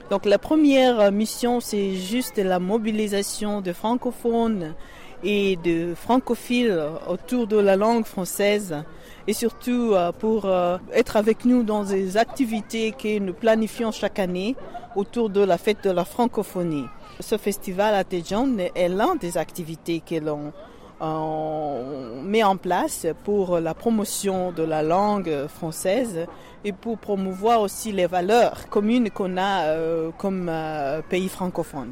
Donc 0.10 0.26
la 0.26 0.38
première 0.38 1.12
mission, 1.12 1.60
c'est 1.60 1.96
juste 1.96 2.38
la 2.38 2.60
mobilisation 2.60 3.62
de 3.62 3.74
francophones 3.74 4.76
et 5.24 5.56
de 5.58 5.96
francophiles 5.96 6.80
autour 7.08 7.48
de 7.48 7.58
la 7.58 7.76
langue 7.76 8.06
française 8.06 8.84
et 9.28 9.34
surtout 9.34 9.94
euh, 9.94 10.12
pour 10.12 10.46
euh, 10.46 10.78
être 10.94 11.18
avec 11.18 11.46
nous 11.46 11.64
dans 11.64 11.84
des 11.84 12.18
activités 12.18 12.92
que 12.92 13.20
nous 13.20 13.34
planifions 13.34 13.92
chaque 13.92 14.20
année 14.20 14.56
autour 14.96 15.30
de 15.30 15.42
la 15.42 15.58
fête 15.58 15.84
de 15.84 15.90
la 15.90 16.06
francophonie. 16.06 16.86
Ce 17.20 17.38
festival 17.38 17.96
à 17.96 18.04
Tejon 18.04 18.58
est 18.76 18.90
l'un 18.90 19.16
des 19.16 19.38
activités 19.38 20.02
que 20.08 20.16
l'on 20.16 20.54
on 21.00 22.22
met 22.24 22.44
en 22.44 22.58
place 22.58 23.06
pour 23.24 23.60
la 23.60 23.74
promotion 23.74 24.52
de 24.52 24.64
la 24.64 24.82
langue 24.82 25.48
française 25.48 26.26
et 26.66 26.72
pour 26.72 26.98
promouvoir 26.98 27.62
aussi 27.62 27.92
les 27.92 28.08
valeurs 28.08 28.68
communes 28.70 29.10
qu'on 29.12 29.38
a 29.38 29.66
euh, 29.68 30.12
comme 30.18 30.50
euh, 30.50 31.02
pays 31.08 31.30
francophone. 31.30 31.92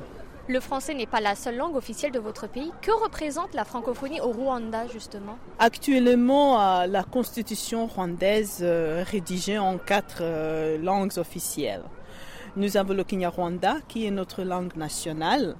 Le 0.50 0.60
français 0.60 0.94
n'est 0.94 1.06
pas 1.06 1.22
la 1.22 1.36
seule 1.36 1.56
langue 1.56 1.76
officielle 1.76 2.12
de 2.12 2.20
votre 2.20 2.48
pays. 2.50 2.72
Que 2.82 2.92
représente 2.92 3.54
la 3.54 3.64
francophonie 3.64 4.20
au 4.20 4.32
Rwanda 4.32 4.88
justement? 4.88 5.38
Actuellement, 5.60 6.60
euh, 6.60 6.88
la 6.88 7.04
constitution 7.04 7.88
rwandaise 7.88 8.62
rédigée 8.64 9.58
en 9.58 9.78
quatre 9.78 10.24
langues 10.82 11.18
officielles. 11.18 11.84
Nous 12.56 12.76
avons 12.78 12.94
le 12.94 13.04
Kinyarwanda 13.04 13.78
qui 13.88 14.06
est 14.06 14.12
notre 14.12 14.44
langue 14.44 14.76
nationale 14.76 15.56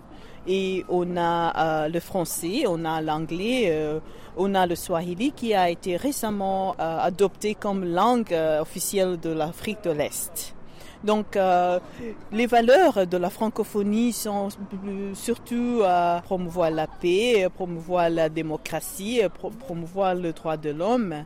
et 0.48 0.86
on 0.90 1.18
a 1.18 1.88
le 1.88 2.00
français, 2.00 2.64
on 2.68 2.86
a 2.86 3.02
l'anglais, 3.02 4.02
on 4.38 4.56
a 4.56 4.66
le 4.66 4.76
swahili 4.76 5.32
qui 5.32 5.54
a 5.54 5.70
été 5.70 5.96
récemment 5.96 6.76
euh, 6.80 7.00
adopté 7.00 7.56
comme 7.56 7.86
langue 7.86 8.34
euh, 8.34 8.62
officielle 8.62 9.20
de 9.20 9.30
l'Afrique 9.30 9.84
de 9.84 9.92
l'Est. 9.92 10.56
Donc, 11.04 11.36
euh, 11.36 11.80
les 12.32 12.48
valeurs 12.48 13.06
de 13.06 13.18
la 13.18 13.30
francophonie 13.30 14.14
sont 14.14 14.48
surtout 15.14 15.82
à 15.86 16.22
promouvoir 16.24 16.72
la 16.72 16.88
paix, 16.88 17.46
promouvoir 17.54 18.10
la 18.10 18.30
démocratie, 18.30 19.22
promouvoir 19.60 20.16
le 20.16 20.32
droit 20.32 20.56
de 20.56 20.70
l'homme. 20.70 21.26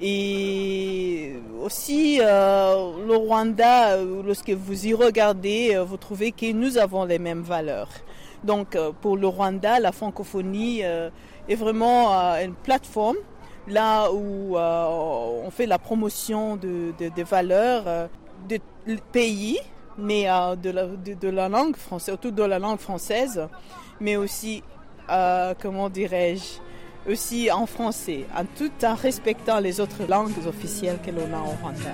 Et 0.00 1.34
aussi, 1.62 2.18
le 2.18 3.14
Rwanda, 3.14 3.96
lorsque 4.02 4.50
vous 4.50 4.88
y 4.88 4.92
regardez, 4.92 5.80
vous 5.86 5.98
trouvez 5.98 6.32
que 6.32 6.52
nous 6.52 6.76
avons 6.76 7.04
les 7.04 7.20
mêmes 7.20 7.42
valeurs. 7.42 7.90
Donc, 8.44 8.76
pour 9.00 9.16
le 9.16 9.26
Rwanda, 9.26 9.78
la 9.78 9.92
francophonie 9.92 10.82
est 11.48 11.54
vraiment 11.54 12.12
euh, 12.12 12.44
une 12.44 12.54
plateforme 12.54 13.16
là 13.68 14.10
où 14.10 14.56
euh, 14.56 15.40
on 15.44 15.50
fait 15.50 15.66
la 15.66 15.78
promotion 15.78 16.56
de, 16.56 16.92
des 16.98 17.22
valeurs 17.22 17.84
euh, 17.86 18.08
du 18.48 18.58
pays, 19.12 19.58
mais 19.96 20.24
de, 20.24 20.70
la, 20.70 20.86
de, 20.86 21.28
la 21.28 21.48
langue 21.48 21.76
française, 21.76 22.14
surtout 22.14 22.32
de 22.32 22.42
la 22.42 22.58
langue 22.58 22.80
française, 22.80 23.46
mais 24.00 24.16
aussi, 24.16 24.64
comment 25.60 25.88
dirais-je, 25.88 27.10
aussi 27.10 27.52
en 27.52 27.66
français, 27.66 28.26
en 28.36 28.44
tout 28.56 28.72
en 28.84 28.94
respectant 28.94 29.60
les 29.60 29.80
autres 29.80 30.08
langues 30.08 30.32
officielles 30.46 30.98
que 31.04 31.12
l'on 31.12 31.32
a 31.32 31.38
en 31.38 31.54
Rwanda. 31.62 31.92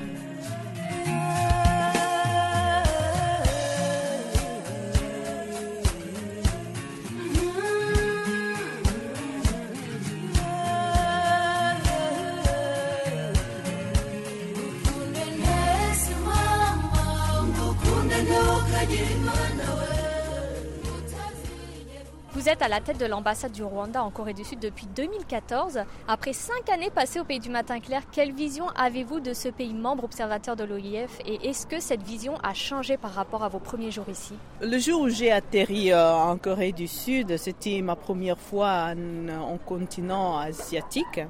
À 22.61 22.67
la 22.67 22.81
tête 22.81 22.99
de 22.99 23.07
l'ambassade 23.07 23.53
du 23.53 23.62
Rwanda 23.62 24.03
en 24.03 24.11
Corée 24.11 24.35
du 24.35 24.43
Sud 24.43 24.59
depuis 24.59 24.88
2014. 24.97 25.79
Après 26.09 26.33
cinq 26.33 26.69
années 26.71 26.91
passées 26.91 27.21
au 27.21 27.25
pays 27.25 27.38
du 27.38 27.50
matin 27.50 27.79
clair, 27.79 28.03
quelle 28.11 28.33
vision 28.33 28.67
avez-vous 28.71 29.21
de 29.21 29.33
ce 29.33 29.49
pays 29.49 29.73
membre 29.73 30.03
observateur 30.03 30.57
de 30.57 30.65
l'OIF 30.65 31.21
et 31.25 31.49
est-ce 31.49 31.69
que 31.69 31.79
cette 31.79 32.03
vision 32.03 32.35
a 32.43 32.55
changé 32.55 32.97
par 32.97 33.12
rapport 33.12 33.45
à 33.45 33.49
vos 33.49 33.61
premiers 33.61 33.93
jours 33.93 34.09
ici? 34.11 34.35
Le 34.61 34.77
jour 34.79 35.03
où 35.03 35.09
j'ai 35.09 35.31
atterri 35.31 35.93
euh, 35.93 36.12
en 36.12 36.37
Corée 36.37 36.73
du 36.73 36.88
Sud, 36.88 37.37
c'était 37.37 37.81
ma 37.81 37.95
première 37.95 38.41
fois 38.41 38.88
en, 38.93 39.59
continent 39.59 40.38
asiatique. 40.38 41.21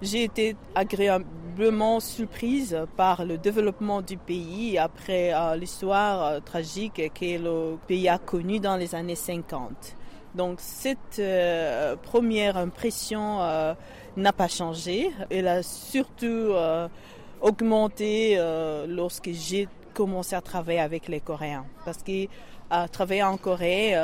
J'ai 0.00 0.22
été 0.22 0.56
agréablement 0.76 1.98
surprise 1.98 2.78
par 2.96 3.24
le 3.24 3.36
développement 3.36 4.00
du 4.00 4.16
pays 4.16 4.78
après 4.78 5.34
euh, 5.34 5.56
l'histoire 5.56 6.24
euh, 6.24 6.40
tragique 6.40 7.02
que 7.12 7.42
le 7.42 7.76
pays 7.88 8.08
a 8.08 8.18
connue 8.18 8.60
dans 8.60 8.76
les 8.76 8.94
années 8.94 9.16
50. 9.16 9.96
Donc 10.34 10.60
cette 10.60 11.18
euh, 11.18 11.94
première 11.96 12.56
impression 12.56 13.42
euh, 13.42 13.74
n'a 14.16 14.32
pas 14.32 14.48
changé. 14.48 15.10
Elle 15.30 15.46
a 15.46 15.62
surtout 15.62 16.26
euh, 16.26 16.88
augmenté 17.40 18.38
lorsque 18.88 19.30
j'ai 19.30 19.68
commencé 19.94 20.34
à 20.34 20.40
travailler 20.40 20.80
avec 20.80 21.08
les 21.08 21.20
Coréens. 21.20 21.66
Parce 21.84 22.02
que 22.02 22.26
à 22.70 22.88
travailler 22.88 23.22
en 23.22 23.36
Corée, 23.36 23.94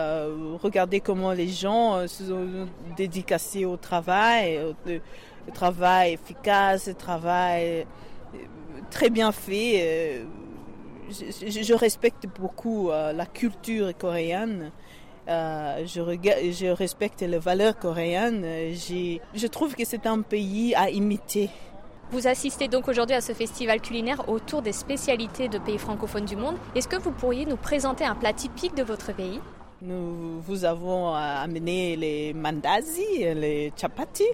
regarder 0.63 1.01
comment 1.01 1.33
les 1.33 1.49
gens 1.49 2.07
sont 2.07 2.69
dédicacés 2.99 3.65
au 3.65 3.79
travail, 3.79 4.61
au, 4.61 5.53
travail 5.53 6.13
efficace, 6.13 6.89
au 6.89 6.93
travail 6.93 7.87
très 8.91 9.09
bien 9.09 9.33
fait. 9.33 10.27
Je 11.09 11.73
respecte 11.73 12.27
beaucoup 12.39 12.91
la 12.91 13.25
culture 13.25 13.97
coréenne. 13.97 14.71
Euh, 15.29 15.85
je, 15.85 16.01
je, 16.53 16.67
respecte 16.69 17.21
les 17.21 17.39
valeurs 17.39 17.79
coréennes. 17.79 18.45
Je 18.45 19.47
trouve 19.47 19.75
que 19.75 19.85
c'est 19.85 20.07
un 20.07 20.23
pays 20.23 20.75
à 20.75 20.89
imiter. 20.89 21.51
Vous 22.11 22.27
assistez 22.27 22.69
donc 22.69 22.89
aujourd'hui 22.89 23.15
à 23.15 23.21
ce 23.21 23.35
festival 23.35 23.83
culinaire 23.83 24.27
autour 24.31 24.63
des 24.63 24.73
spécialités 24.73 25.49
de 25.49 25.59
pays 25.59 25.77
francophones 25.77 26.25
du 26.25 26.37
monde. 26.37 26.57
Est-ce 26.75 26.89
que 26.89 26.97
vous 26.97 27.11
pourriez 27.11 27.45
nous 27.45 27.59
présenter 27.59 28.05
un 28.05 28.15
plat 28.15 28.33
typique 28.33 28.75
de 28.75 28.83
votre 28.83 29.15
pays? 29.15 29.39
Nous 29.83 30.41
vous 30.41 30.65
avons 30.65 31.15
amené 31.15 31.97
les 31.97 32.33
mandazi, 32.33 33.19
les 33.19 33.73
chapati. 33.77 34.25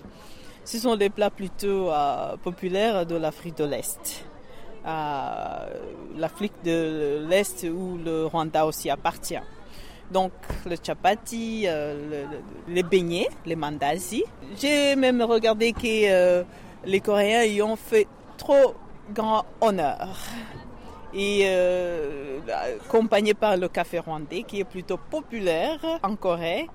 Ce 0.65 0.79
sont 0.79 0.97
des 0.97 1.11
plats 1.11 1.31
plutôt 1.31 1.91
euh, 1.91 2.37
populaires 2.37 3.05
de 3.05 3.17
l'Afrique 3.17 3.57
de 3.59 3.65
l'Est. 3.65 4.25
Euh, 4.87 5.67
L'Afrique 6.17 6.55
de 6.65 7.27
l'Est 7.29 7.65
où 7.65 7.99
le 8.03 8.27
Rwanda 8.27 8.65
aussi 8.65 8.89
appartient. 8.89 9.41
Donc 10.11 10.33
le 10.67 10.77
chapati, 10.83 11.65
euh, 11.67 12.25
les 12.69 12.83
beignets, 12.83 13.29
les 13.47 13.57
mandasi. 13.57 14.25
J'ai 14.61 14.97
même 14.97 15.23
regardé 15.23 15.73
que 15.73 16.11
euh, 16.11 16.45
les 16.85 17.01
Coréens 17.01 17.45
y 17.45 17.63
ont 17.63 17.77
fait 17.77 18.07
trop 18.37 18.75
grand 19.13 19.45
honneur. 19.61 20.17
Et 21.15 21.43
euh, 21.45 22.41
accompagné 22.85 23.35
par 23.35 23.57
le 23.57 23.69
café 23.69 24.01
rwandais 24.01 24.43
qui 24.43 24.61
est 24.61 24.65
plutôt 24.65 24.99
populaire 24.99 25.81
en 26.03 26.17
Corée. 26.17 26.69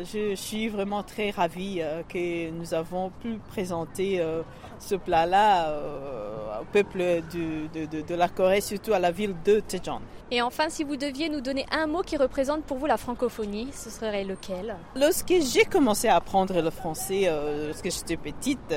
Je 0.00 0.34
suis 0.34 0.68
vraiment 0.68 1.02
très 1.02 1.30
ravie 1.30 1.80
euh, 1.80 2.02
que 2.08 2.50
nous 2.50 2.72
avons 2.72 3.10
pu 3.20 3.38
présenter 3.48 4.20
euh, 4.20 4.42
ce 4.78 4.94
plat-là 4.94 5.68
euh, 5.68 6.60
au 6.62 6.64
peuple 6.72 6.98
de, 6.98 8.14
la 8.14 8.28
Corée, 8.28 8.62
surtout 8.62 8.94
à 8.94 8.98
la 8.98 9.10
ville 9.10 9.34
de 9.44 9.62
Daejeon. 9.68 10.00
Et 10.30 10.40
enfin, 10.40 10.70
si 10.70 10.82
vous 10.82 10.96
deviez 10.96 11.28
nous 11.28 11.42
donner 11.42 11.66
un 11.70 11.86
mot 11.86 12.00
qui 12.00 12.16
représente 12.16 12.64
pour 12.64 12.78
vous 12.78 12.86
la 12.86 12.96
francophonie, 12.96 13.68
ce 13.72 13.90
serait 13.90 14.24
lequel? 14.24 14.76
Lorsque 14.96 15.34
j'ai 15.52 15.64
commencé 15.64 16.08
à 16.08 16.16
apprendre 16.16 16.58
le 16.62 16.70
français, 16.70 17.30
lorsque 17.66 17.90
j'étais 17.90 18.16
petite, 18.16 18.74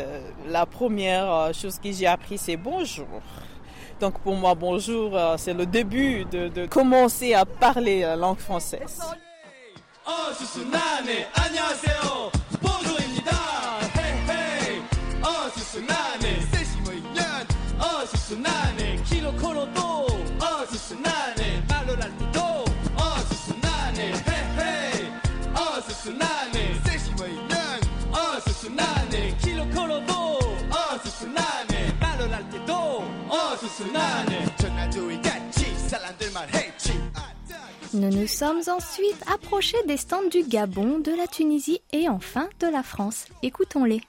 la 0.49 0.65
première 0.65 1.53
chose 1.53 1.79
que 1.79 1.93
j'ai 1.93 2.07
appris, 2.07 2.37
c'est 2.37 2.57
bonjour. 2.57 3.07
Donc 4.01 4.19
pour 4.19 4.35
moi, 4.35 4.53
bonjour, 4.53 5.17
c'est 5.37 5.53
le 5.53 5.65
début 5.65 6.25
de 6.25 6.65
commencer 6.65 7.33
à 7.33 7.45
parler 7.45 8.01
la 8.01 8.17
langue 8.17 8.39
française. 8.39 8.99
어수순하네. 10.05 11.31
안녕하세요. 11.33 12.31
보조입니다. 12.61 13.31
헤이헤이. 13.97 14.83
어수순하네. 15.23 16.41
세시모이년. 16.41 17.47
어수순하네. 17.79 19.01
키로코로도 19.03 20.07
어수순하네. 20.39 21.63
말로랄티도 21.67 22.65
어수순하네. 22.95 24.13
헤이헤이. 24.29 25.11
어수순하네. 25.57 26.81
세시모이년. 26.85 27.81
어수순하네. 28.13 29.37
키로코로도 29.41 30.39
어수순하네. 30.69 31.93
말로랄티도 31.99 33.25
어수순하네 33.27 34.54
Nous 37.95 38.09
nous 38.09 38.27
sommes 38.27 38.59
ensuite 38.67 39.23
approchés 39.33 39.81
des 39.87 39.95
stands 39.95 40.27
du 40.29 40.43
Gabon, 40.43 40.99
de 40.99 41.13
la 41.15 41.27
Tunisie 41.27 41.81
et 41.93 42.09
enfin 42.09 42.49
de 42.59 42.67
la 42.67 42.83
France. 42.83 43.25
Écoutons-les. 43.41 44.01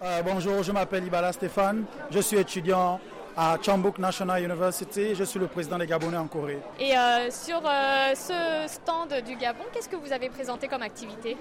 Euh, 0.00 0.22
bonjour, 0.22 0.62
je 0.62 0.72
m'appelle 0.72 1.04
Ibala 1.04 1.30
Stéphane, 1.32 1.84
je 2.10 2.20
suis 2.20 2.38
étudiant 2.38 2.98
à 3.36 3.58
Chambok 3.60 3.98
National 3.98 4.42
University. 4.42 5.14
Je 5.14 5.24
suis 5.24 5.38
le 5.38 5.46
président 5.46 5.76
des 5.76 5.86
Gabonais 5.86 6.16
en 6.16 6.26
Corée. 6.26 6.58
Et 6.80 6.96
euh, 6.96 7.30
sur 7.30 7.60
euh, 7.66 8.14
ce 8.14 8.66
stand 8.66 9.12
du 9.26 9.36
Gabon, 9.36 9.64
qu'est-ce 9.74 9.90
que 9.90 9.96
vous 9.96 10.12
avez 10.14 10.30
présenté 10.30 10.66
comme 10.66 10.82
activité? 10.82 11.36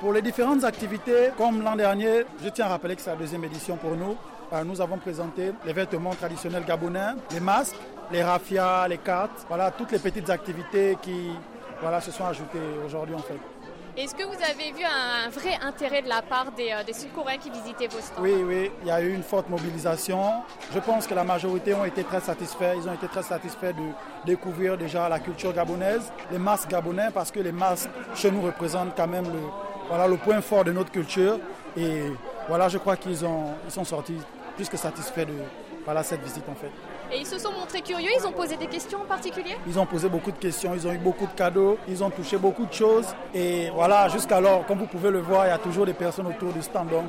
Pour 0.00 0.12
les 0.12 0.22
différentes 0.22 0.62
activités, 0.64 1.30
comme 1.36 1.62
l'an 1.62 1.76
dernier, 1.76 2.22
je 2.42 2.48
tiens 2.50 2.66
à 2.66 2.68
rappeler 2.68 2.94
que 2.96 3.02
c'est 3.02 3.10
la 3.10 3.16
deuxième 3.16 3.44
édition 3.44 3.76
pour 3.76 3.96
nous. 3.96 4.16
nous 4.64 4.80
avons 4.80 4.96
présenté 4.96 5.50
les 5.66 5.74
vêtements 5.74 6.14
traditionnels 6.14 6.64
gabonais, 6.64 7.10
les 7.32 7.40
masques, 7.40 7.76
les 8.12 8.22
rafias, 8.22 8.86
les 8.88 8.98
cartes, 8.98 9.44
voilà, 9.48 9.70
toutes 9.70 9.92
les 9.92 9.98
petites 9.98 10.28
activités 10.30 10.96
qui 11.00 11.30
voilà, 11.80 12.00
se 12.00 12.10
sont 12.10 12.24
ajoutées 12.24 12.58
aujourd'hui 12.86 13.14
en 13.14 13.18
fait. 13.18 13.38
Est-ce 13.94 14.14
que 14.14 14.24
vous 14.24 14.32
avez 14.32 14.72
vu 14.72 14.84
un 14.84 15.28
vrai 15.28 15.58
intérêt 15.62 16.00
de 16.00 16.08
la 16.08 16.22
part 16.22 16.50
des, 16.52 16.72
des 16.86 16.94
Sud-Coréens 16.94 17.36
qui 17.36 17.50
visitaient 17.50 17.88
vos 17.88 18.00
stands? 18.00 18.22
Oui, 18.22 18.32
oui, 18.42 18.70
il 18.80 18.88
y 18.88 18.90
a 18.90 19.02
eu 19.02 19.12
une 19.12 19.22
forte 19.22 19.50
mobilisation. 19.50 20.22
Je 20.72 20.78
pense 20.78 21.06
que 21.06 21.14
la 21.14 21.24
majorité 21.24 21.74
ont 21.74 21.84
été 21.84 22.02
très 22.02 22.20
satisfaits. 22.20 22.74
Ils 22.76 22.88
ont 22.88 22.94
été 22.94 23.06
très 23.06 23.22
satisfaits 23.22 23.74
de 23.74 23.82
découvrir 24.24 24.78
déjà 24.78 25.10
la 25.10 25.18
culture 25.18 25.52
gabonaise, 25.52 26.10
les 26.30 26.38
masques 26.38 26.70
gabonais, 26.70 27.10
parce 27.12 27.30
que 27.30 27.40
les 27.40 27.52
masques 27.52 27.90
chez 28.14 28.30
nous 28.30 28.40
représentent 28.40 28.96
quand 28.96 29.08
même 29.08 29.26
le, 29.26 29.40
voilà, 29.88 30.06
le 30.06 30.16
point 30.16 30.40
fort 30.40 30.64
de 30.64 30.72
notre 30.72 30.90
culture. 30.90 31.38
Et 31.76 32.04
voilà, 32.48 32.70
je 32.70 32.78
crois 32.78 32.96
qu'ils 32.96 33.12
ils 33.12 33.70
sont 33.70 33.84
sortis 33.84 34.16
plus 34.56 34.70
que 34.70 34.78
satisfaits 34.78 35.26
de 35.26 35.34
voilà, 35.84 36.02
cette 36.02 36.22
visite 36.22 36.48
en 36.48 36.54
fait. 36.54 36.70
Et 37.14 37.18
ils 37.18 37.26
se 37.26 37.38
sont 37.38 37.52
montrés 37.52 37.82
curieux, 37.82 38.08
ils 38.18 38.26
ont 38.26 38.32
posé 38.32 38.56
des 38.56 38.66
questions 38.66 39.02
en 39.02 39.04
particulier? 39.04 39.54
Ils 39.66 39.78
ont 39.78 39.84
posé 39.84 40.08
beaucoup 40.08 40.32
de 40.32 40.38
questions, 40.38 40.72
ils 40.74 40.86
ont 40.86 40.92
eu 40.92 40.98
beaucoup 40.98 41.26
de 41.26 41.32
cadeaux, 41.32 41.76
ils 41.86 42.02
ont 42.02 42.08
touché 42.08 42.38
beaucoup 42.38 42.64
de 42.64 42.72
choses. 42.72 43.06
Et 43.34 43.68
voilà, 43.68 44.08
jusqu'alors, 44.08 44.64
comme 44.64 44.78
vous 44.78 44.86
pouvez 44.86 45.10
le 45.10 45.20
voir, 45.20 45.44
il 45.44 45.50
y 45.50 45.52
a 45.52 45.58
toujours 45.58 45.84
des 45.84 45.92
personnes 45.92 46.26
autour 46.26 46.54
du 46.54 46.62
stand. 46.62 46.88
Donc 46.88 47.04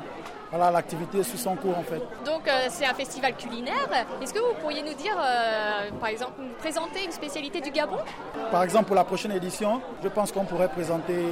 voilà, 0.50 0.70
l'activité 0.70 1.22
suit 1.22 1.38
son 1.38 1.56
cours 1.56 1.78
en 1.78 1.82
fait. 1.82 2.02
Donc 2.26 2.46
euh, 2.46 2.66
c'est 2.68 2.84
un 2.84 2.92
festival 2.92 3.34
culinaire. 3.34 3.88
Est-ce 4.20 4.34
que 4.34 4.40
vous 4.40 4.54
pourriez 4.60 4.82
nous 4.82 4.92
dire, 4.92 5.16
euh, 5.18 5.90
par 5.98 6.10
exemple, 6.10 6.34
nous 6.38 6.54
présenter 6.58 7.02
une 7.06 7.12
spécialité 7.12 7.62
du 7.62 7.70
Gabon? 7.70 7.96
Par 8.50 8.62
exemple, 8.62 8.84
pour 8.84 8.96
la 8.96 9.04
prochaine 9.04 9.32
édition, 9.32 9.80
je 10.02 10.08
pense 10.08 10.32
qu'on 10.32 10.44
pourrait 10.44 10.68
présenter 10.68 11.24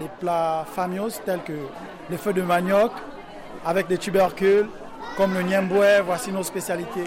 des 0.00 0.08
plats 0.18 0.66
famios 0.74 1.20
tels 1.24 1.44
que 1.44 1.58
les 2.10 2.16
feux 2.18 2.32
de 2.32 2.42
manioc 2.42 2.90
avec 3.64 3.86
des 3.86 3.98
tubercules, 3.98 4.68
comme 5.16 5.32
le 5.32 5.42
niemboué, 5.42 6.00
voici 6.04 6.32
nos 6.32 6.42
spécialités. 6.42 7.04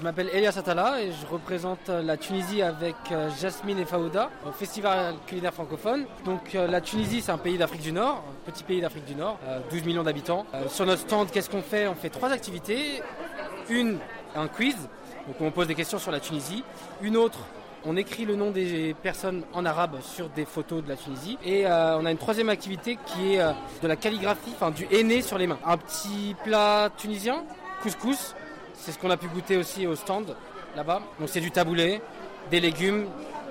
Je 0.00 0.04
m'appelle 0.04 0.30
Elias 0.32 0.56
Atala 0.56 1.02
et 1.02 1.12
je 1.12 1.26
représente 1.26 1.88
la 1.88 2.16
Tunisie 2.16 2.62
avec 2.62 2.96
euh, 3.12 3.28
Jasmine 3.38 3.78
et 3.78 3.84
Faouda 3.84 4.30
au 4.48 4.50
Festival 4.50 5.16
culinaire 5.26 5.52
francophone. 5.52 6.06
Donc 6.24 6.54
euh, 6.54 6.66
la 6.66 6.80
Tunisie 6.80 7.20
c'est 7.20 7.32
un 7.32 7.36
pays 7.36 7.58
d'Afrique 7.58 7.82
du 7.82 7.92
Nord, 7.92 8.24
un 8.26 8.50
petit 8.50 8.64
pays 8.64 8.80
d'Afrique 8.80 9.04
du 9.04 9.14
Nord, 9.14 9.38
12 9.70 9.82
euh, 9.82 9.84
millions 9.84 10.02
d'habitants. 10.02 10.46
Sur 10.68 10.86
notre 10.86 11.02
stand, 11.02 11.30
qu'est-ce 11.30 11.50
qu'on 11.50 11.60
fait? 11.60 11.86
On 11.86 11.94
fait 11.94 12.08
trois 12.08 12.32
activités. 12.32 13.02
Une, 13.68 13.98
un 14.34 14.48
quiz, 14.48 14.76
donc 15.26 15.36
on 15.38 15.50
pose 15.50 15.66
des 15.66 15.74
questions 15.74 15.98
sur 15.98 16.10
la 16.10 16.20
Tunisie. 16.20 16.64
Une 17.02 17.18
autre, 17.18 17.40
on 17.84 17.96
écrit 17.96 18.24
le 18.24 18.36
nom 18.36 18.50
des 18.50 18.94
personnes 19.02 19.42
en 19.52 19.64
arabe 19.64 20.00
sur 20.02 20.28
des 20.30 20.44
photos 20.44 20.82
de 20.82 20.88
la 20.88 20.96
Tunisie. 20.96 21.38
Et 21.44 21.66
euh, 21.66 21.98
on 21.98 22.06
a 22.06 22.10
une 22.10 22.18
troisième 22.18 22.48
activité 22.48 22.98
qui 23.06 23.34
est 23.34 23.40
euh, 23.40 23.52
de 23.82 23.88
la 23.88 23.96
calligraphie, 23.96 24.52
enfin 24.54 24.70
du 24.70 24.86
henné 24.90 25.22
sur 25.22 25.38
les 25.38 25.46
mains. 25.46 25.58
Un 25.64 25.76
petit 25.76 26.34
plat 26.42 26.90
tunisien, 26.96 27.44
couscous. 27.82 28.34
C'est 28.80 28.92
ce 28.92 28.98
qu'on 28.98 29.10
a 29.10 29.16
pu 29.16 29.28
goûter 29.28 29.58
aussi 29.58 29.86
au 29.86 29.94
stand 29.94 30.34
là-bas. 30.74 31.02
Donc 31.18 31.28
c'est 31.28 31.40
du 31.40 31.50
taboulé, 31.50 32.00
des 32.50 32.60
légumes, 32.60 33.06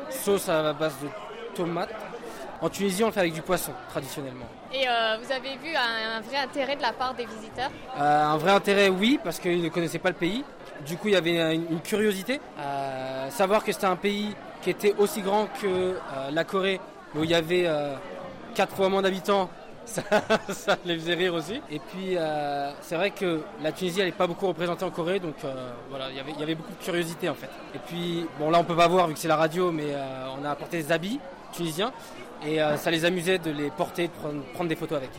sauce 0.10 0.50
à 0.50 0.74
base 0.74 0.96
de 1.02 1.08
tomates. 1.56 1.94
En 2.62 2.70
Tunisie, 2.70 3.04
on 3.04 3.08
le 3.08 3.14
fait 3.14 3.22
avec 3.22 3.34
du 3.34 3.42
poisson, 3.42 3.72
traditionnellement. 3.90 4.48
Et 4.74 4.86
euh, 4.88 5.18
vous 5.22 5.32
avez 5.32 5.56
vu 5.58 5.74
un, 5.76 6.20
vrai 6.20 6.38
intérêt 6.38 6.76
de 6.76 6.82
la 6.82 6.92
part 6.92 7.14
des 7.14 7.26
visiteurs? 7.26 7.70
Un 7.96 8.36
vrai 8.38 8.52
intérêt, 8.52 8.90
oui, 8.90 9.18
parce 9.24 9.40
qu'ils 9.40 9.62
ne 9.62 9.70
connaissaient 9.70 10.00
pas 10.00 10.10
le 10.10 10.16
pays. 10.16 10.44
Du 10.86 10.98
coup, 10.98 11.08
il 11.08 11.14
y 11.14 11.18
avait 11.18 11.56
une, 11.56 11.80
curiosité. 11.80 12.42
Euh, 12.60 13.30
savoir 13.30 13.64
que 13.64 13.72
c'était 13.72 13.86
un 13.86 13.96
pays 13.96 14.36
qui 14.62 14.72
était 14.72 14.94
aussi 14.98 15.22
grand 15.22 15.46
que 15.62 15.68
euh, 15.68 15.96
la 16.32 16.44
Corée, 16.44 16.82
où 17.16 17.24
il 17.24 17.30
y 17.30 17.36
avait 17.36 17.64
euh, 17.66 17.96
quatre 18.56 18.76
fois 18.76 18.90
moins 18.90 19.02
d'habitants, 19.02 19.50
ça, 20.50 20.78
les 20.86 20.98
faisait 20.98 21.16
rire 21.16 21.34
aussi. 21.34 21.62
Et 21.72 21.80
puis, 21.80 22.18
c'est 22.82 22.96
vrai 22.96 23.12
que 23.12 23.42
la 23.62 23.72
Tunisie, 23.72 24.00
elle 24.00 24.08
n'est 24.08 24.12
pas 24.12 24.28
beaucoup 24.28 24.48
représentée 24.48 24.86
en 24.86 24.92
Corée, 24.92 25.20
donc 25.20 25.36
voilà, 25.90 26.10
il 26.10 26.18
y, 26.18 26.20
avait, 26.20 26.32
il 26.32 26.40
y 26.40 26.44
avait 26.44 26.56
beaucoup 26.56 26.74
de 26.74 26.84
curiosité 26.84 27.30
en 27.30 27.36
fait. 27.36 27.50
Et 27.76 27.80
puis, 27.80 28.26
bon, 28.40 28.50
là, 28.50 28.60
on 28.60 28.64
peut 28.64 28.76
pas 28.76 28.88
voir 28.88 29.08
vu 29.08 29.14
que 29.14 29.20
c'est 29.20 29.28
la 29.28 29.36
radio, 29.36 29.72
mais 29.72 29.96
on 30.40 30.46
a 30.46 30.52
apporté 30.52 30.78
des 30.82 30.92
habits 30.92 31.20
tunisiens 31.52 31.92
et 32.46 32.60
ça 32.78 32.92
les 32.92 33.06
amusait 33.06 33.40
de 33.40 33.52
les 33.52 33.70
porter, 33.72 34.08
de 34.08 34.54
prendre 34.54 34.70
des 34.70 34.76
photos 34.76 34.98
avec. 34.98 35.12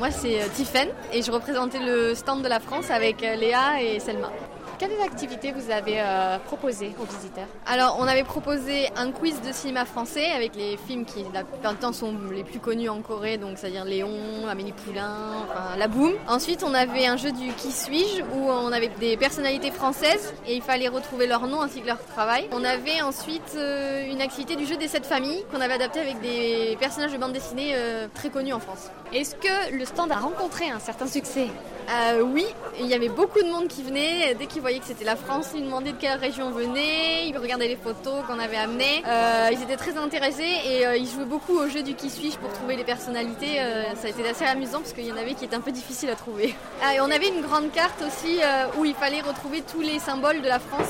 Moi 0.00 0.10
c'est 0.10 0.40
euh, 0.40 0.46
Tiffen 0.54 0.88
et 1.12 1.20
je 1.20 1.30
représentais 1.30 1.78
le 1.78 2.14
stand 2.14 2.42
de 2.42 2.48
la 2.48 2.58
France 2.58 2.90
avec 2.90 3.22
euh, 3.22 3.36
Léa 3.36 3.82
et 3.82 4.00
Selma. 4.00 4.32
Quelles 4.80 5.02
activités 5.02 5.52
vous 5.52 5.70
avez 5.70 6.00
euh, 6.00 6.38
proposées 6.38 6.94
aux 6.98 7.04
visiteurs 7.04 7.44
Alors, 7.66 7.98
on 8.00 8.04
avait 8.04 8.24
proposé 8.24 8.88
un 8.96 9.12
quiz 9.12 9.38
de 9.42 9.52
cinéma 9.52 9.84
français 9.84 10.30
avec 10.34 10.56
les 10.56 10.78
films 10.78 11.04
qui, 11.04 11.22
la 11.34 11.44
plupart 11.44 11.74
du 11.74 11.80
temps, 11.80 11.92
sont 11.92 12.14
les 12.32 12.44
plus 12.44 12.60
connus 12.60 12.88
en 12.88 13.02
Corée, 13.02 13.36
donc 13.36 13.58
c'est-à-dire 13.58 13.84
Léon, 13.84 14.08
Amélie 14.48 14.72
Poulain, 14.72 15.44
enfin, 15.44 15.76
La 15.76 15.86
Boum. 15.86 16.14
Ensuite, 16.26 16.64
on 16.66 16.72
avait 16.72 17.06
un 17.06 17.18
jeu 17.18 17.30
du 17.30 17.52
Qui 17.52 17.72
suis-je 17.72 18.22
où 18.22 18.48
on 18.48 18.72
avait 18.72 18.90
des 18.98 19.18
personnalités 19.18 19.70
françaises 19.70 20.32
et 20.46 20.56
il 20.56 20.62
fallait 20.62 20.88
retrouver 20.88 21.26
leur 21.26 21.46
nom 21.46 21.60
ainsi 21.60 21.82
que 21.82 21.86
leur 21.86 22.02
travail. 22.02 22.48
On 22.50 22.64
avait 22.64 23.02
ensuite 23.02 23.52
euh, 23.56 24.10
une 24.10 24.22
activité 24.22 24.56
du 24.56 24.64
jeu 24.64 24.78
des 24.78 24.88
sept 24.88 25.04
familles 25.04 25.44
qu'on 25.52 25.60
avait 25.60 25.74
adapté 25.74 26.00
avec 26.00 26.22
des 26.22 26.78
personnages 26.80 27.12
de 27.12 27.18
bande 27.18 27.34
dessinée 27.34 27.72
euh, 27.74 28.06
très 28.14 28.30
connus 28.30 28.54
en 28.54 28.60
France. 28.60 28.90
Est-ce 29.12 29.34
que 29.34 29.76
le 29.76 29.84
stand 29.84 30.10
a 30.10 30.16
rencontré 30.16 30.70
un 30.70 30.78
certain 30.78 31.06
succès? 31.06 31.48
Euh, 31.90 32.22
oui, 32.22 32.46
il 32.78 32.86
y 32.86 32.94
avait 32.94 33.08
beaucoup 33.08 33.42
de 33.42 33.48
monde 33.48 33.66
qui 33.66 33.82
venait. 33.82 34.34
Dès 34.38 34.46
qu'ils 34.46 34.60
voyaient 34.60 34.78
que 34.78 34.84
c'était 34.84 35.04
la 35.04 35.16
France, 35.16 35.50
ils 35.54 35.64
demandaient 35.64 35.92
de 35.92 35.96
quelle 35.96 36.18
région 36.18 36.46
on 36.46 36.50
venait. 36.50 37.26
Ils 37.26 37.36
regardaient 37.36 37.68
les 37.68 37.76
photos 37.76 38.24
qu'on 38.26 38.38
avait 38.38 38.56
amenées. 38.56 39.02
Euh, 39.06 39.48
ils 39.50 39.60
étaient 39.62 39.76
très 39.76 39.96
intéressés 39.96 40.52
et 40.66 40.86
euh, 40.86 40.96
ils 40.96 41.08
jouaient 41.08 41.24
beaucoup 41.24 41.58
au 41.58 41.68
jeu 41.68 41.82
du 41.82 41.94
qui 41.94 42.08
suis-je 42.08 42.38
pour 42.38 42.52
trouver 42.52 42.76
les 42.76 42.84
personnalités. 42.84 43.56
ça 44.00 44.06
a 44.06 44.10
été 44.10 44.28
assez 44.28 44.44
amusant 44.44 44.78
parce 44.78 44.92
qu'il 44.92 45.04
y 45.04 45.12
en 45.12 45.16
avait 45.16 45.34
qui 45.34 45.44
étaient 45.44 45.56
un 45.56 45.60
peu 45.60 45.72
difficiles 45.72 46.10
à 46.10 46.16
trouver. 46.16 46.54
Ah, 46.82 46.94
et 46.94 47.00
on 47.00 47.10
avait 47.10 47.28
une 47.28 47.42
grande 47.42 47.70
carte 47.72 48.02
aussi 48.06 48.38
où 48.78 48.86
il 48.86 48.94
fallait 48.94 49.20
retrouver 49.20 49.60
tous 49.60 49.82
les 49.82 49.98
symboles 49.98 50.40
de 50.40 50.48
la 50.48 50.58
France. 50.58 50.88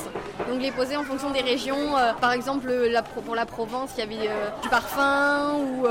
Donc 0.49 0.61
les 0.61 0.71
poser 0.71 0.95
en 0.95 1.03
fonction 1.03 1.29
des 1.31 1.41
régions. 1.41 1.95
par 2.21 2.31
exemple, 2.31 2.71
pour 3.25 3.35
la 3.35 3.45
Provence, 3.45 3.89
il 3.97 3.99
y 3.99 4.03
avait 4.03 4.29
du 4.61 4.69
parfum 4.69 5.55
ou 5.55 5.85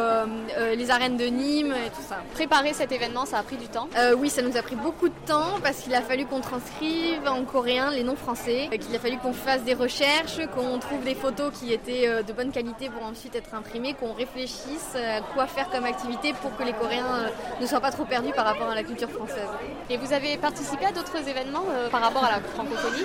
les 0.75 0.91
arènes 0.91 1.19
de 1.19 1.27
Nîmes 1.27 1.75
et 1.87 1.91
tout 1.91 2.03
ça. 2.09 2.17
Préparer 2.33 2.73
cet 2.73 2.93
événement, 2.93 3.27
ça 3.27 3.39
a 3.39 3.43
pris 3.43 3.57
du 3.57 3.69
temps? 3.69 3.89
Oui, 4.17 4.31
ça 4.31 4.41
nous 4.41 4.57
a 4.57 4.63
pris 4.63 4.77
beaucoup 4.77 5.00
de 5.09 5.27
temps 5.27 5.59
parce 5.63 5.79
qu'il 5.79 5.95
a 5.95 6.03
fallu 6.03 6.27
qu'on 6.27 6.41
transcrive 6.41 7.27
en 7.27 7.45
coréen 7.45 7.91
les 7.91 8.03
noms 8.03 8.17
français, 8.17 8.69
qu'il 8.71 8.95
a 8.95 8.99
fallu 8.99 9.19
qu'on 9.19 9.33
fasse 9.33 9.63
des 9.63 9.75
recherches, 9.75 10.41
qu'on 10.55 10.79
trouve 10.79 11.03
des 11.05 11.15
photos 11.15 11.53
qui 11.59 11.73
étaient 11.73 12.09
euh, 12.09 12.23
de 12.23 12.33
bonne 12.33 12.51
qualité 12.51 12.89
pour 12.89 13.05
ensuite 13.05 13.35
être 13.35 13.55
imprimées, 13.55 13.95
qu'on 13.95 14.13
réfléchisse 14.13 14.95
à 14.95 15.21
quoi 15.35 15.47
faire 15.47 15.71
comme 15.71 15.85
activité 15.85 16.33
pour 16.43 16.57
que 16.57 16.63
les 16.63 16.73
Coréens 16.73 17.15
euh, 17.15 17.29
ne 17.61 17.67
soient 17.67 17.81
pas 17.81 17.91
trop 17.91 18.05
perdus 18.05 18.33
par 18.33 18.45
rapport 18.45 18.69
à 18.69 18.75
la 18.75 18.83
culture 18.83 19.11
française. 19.11 19.49
Et 19.89 19.97
vous 19.97 20.13
avez 20.13 20.37
participé 20.37 20.87
à 20.87 20.93
d'autres 20.93 21.29
événements 21.29 21.65
euh, 21.71 21.89
par 21.89 22.01
rapport 22.01 22.25
à 22.25 22.31
la 22.33 22.41
francophonie? 22.41 23.05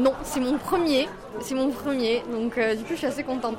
Non, 0.00 0.14
c'est 0.24 0.40
mon 0.40 0.58
premier. 0.58 1.08
C'est 1.40 1.54
mon 1.54 1.70
premier, 1.70 2.22
donc 2.32 2.58
du 2.58 2.84
coup 2.84 2.90
je 2.90 2.96
suis 2.96 3.06
assez 3.06 3.22
contente. 3.22 3.58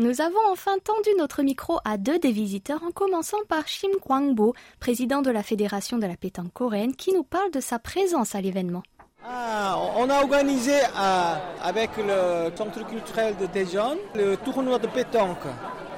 Nous 0.00 0.20
avons 0.20 0.38
enfin 0.52 0.78
tendu 0.78 1.10
notre 1.18 1.42
micro 1.42 1.80
à 1.84 1.98
deux 1.98 2.20
des 2.20 2.30
visiteurs 2.30 2.84
en 2.84 2.92
commençant 2.92 3.44
par 3.48 3.66
Shim 3.66 3.90
Kwangbo, 4.00 4.54
président 4.78 5.22
de 5.22 5.30
la 5.32 5.42
Fédération 5.42 5.98
de 5.98 6.06
la 6.06 6.16
pétanque 6.16 6.52
coréenne, 6.52 6.94
qui 6.94 7.12
nous 7.12 7.24
parle 7.24 7.50
de 7.50 7.58
sa 7.58 7.80
présence 7.80 8.36
à 8.36 8.40
l'événement. 8.40 8.84
Ah, 9.24 9.76
on 9.96 10.08
a 10.10 10.20
organisé 10.20 10.72
euh, 10.72 11.34
avec 11.62 11.90
le 11.96 12.56
Centre 12.56 12.86
culturel 12.86 13.34
de 13.36 13.46
Daejeon 13.46 13.98
le 14.14 14.36
tournoi 14.36 14.78
de 14.78 14.86
pétanque 14.86 15.42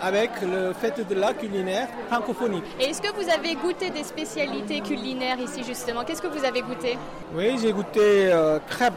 avec 0.01 0.31
le 0.41 0.73
fête 0.73 1.07
de 1.07 1.15
la 1.15 1.35
culinaire 1.35 1.89
francophonique. 2.09 2.65
Et 2.81 2.85
est-ce 2.85 3.03
que 3.03 3.13
vous 3.15 3.29
avez 3.29 3.55
goûté 3.57 3.91
des 3.91 4.05
spécialités 4.05 4.81
culinaires 4.81 5.39
ici 5.39 5.63
justement? 5.63 6.03
Qu'est-ce 6.05 6.23
que 6.23 6.29
vous 6.29 6.45
avez 6.45 6.63
goûté? 6.63 6.97
Oui, 7.35 7.59
j'ai 7.61 7.73
goûté 7.73 8.33
euh, 8.33 8.59
crêpes 8.67 8.95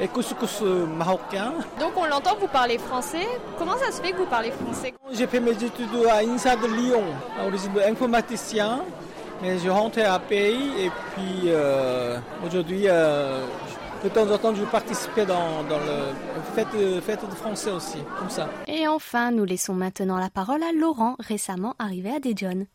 et 0.00 0.06
couscous 0.06 0.60
marocain. 0.60 1.54
Donc 1.80 1.94
on 1.96 2.04
l'entend, 2.04 2.36
vous 2.40 2.46
parlez 2.46 2.78
français. 2.78 3.26
Comment 3.58 3.76
ça 3.76 3.90
se 3.90 4.00
fait 4.00 4.12
que 4.12 4.18
vous 4.18 4.26
parlez 4.26 4.52
français? 4.52 4.94
J'ai 5.10 5.26
fait 5.26 5.40
mes 5.40 5.50
études 5.50 6.06
à 6.08 6.18
INSA 6.18 6.54
de 6.54 6.68
Lyon, 6.68 7.02
origine 7.44 7.72
informaticien. 7.84 8.82
Mais 9.42 9.58
je 9.58 9.68
rentrais 9.68 10.04
à 10.04 10.18
Pays 10.18 10.70
et 10.78 10.90
puis 11.12 11.48
euh, 11.48 12.18
aujourd'hui 12.46 12.84
euh, 12.86 13.44
de 14.04 14.08
temps 14.10 14.30
en 14.30 14.38
temps, 14.38 14.54
je 14.54 14.64
participais 14.64 15.24
dans, 15.24 15.64
dans 15.64 15.78
le 15.78 16.12
fête, 16.54 16.68
fête 17.02 17.28
de 17.28 17.34
français 17.34 17.70
aussi, 17.70 17.98
comme 18.18 18.30
ça. 18.30 18.48
Et 18.66 18.86
enfin, 18.86 19.30
nous 19.30 19.44
laissons 19.44 19.72
maintenant 19.72 20.18
la 20.18 20.28
parole 20.30 20.62
à 20.62 20.72
Laurent, 20.78 21.16
récemment 21.18 21.74
arrivé 21.78 22.10
à 22.10 22.20
Daejeon. 22.20 22.66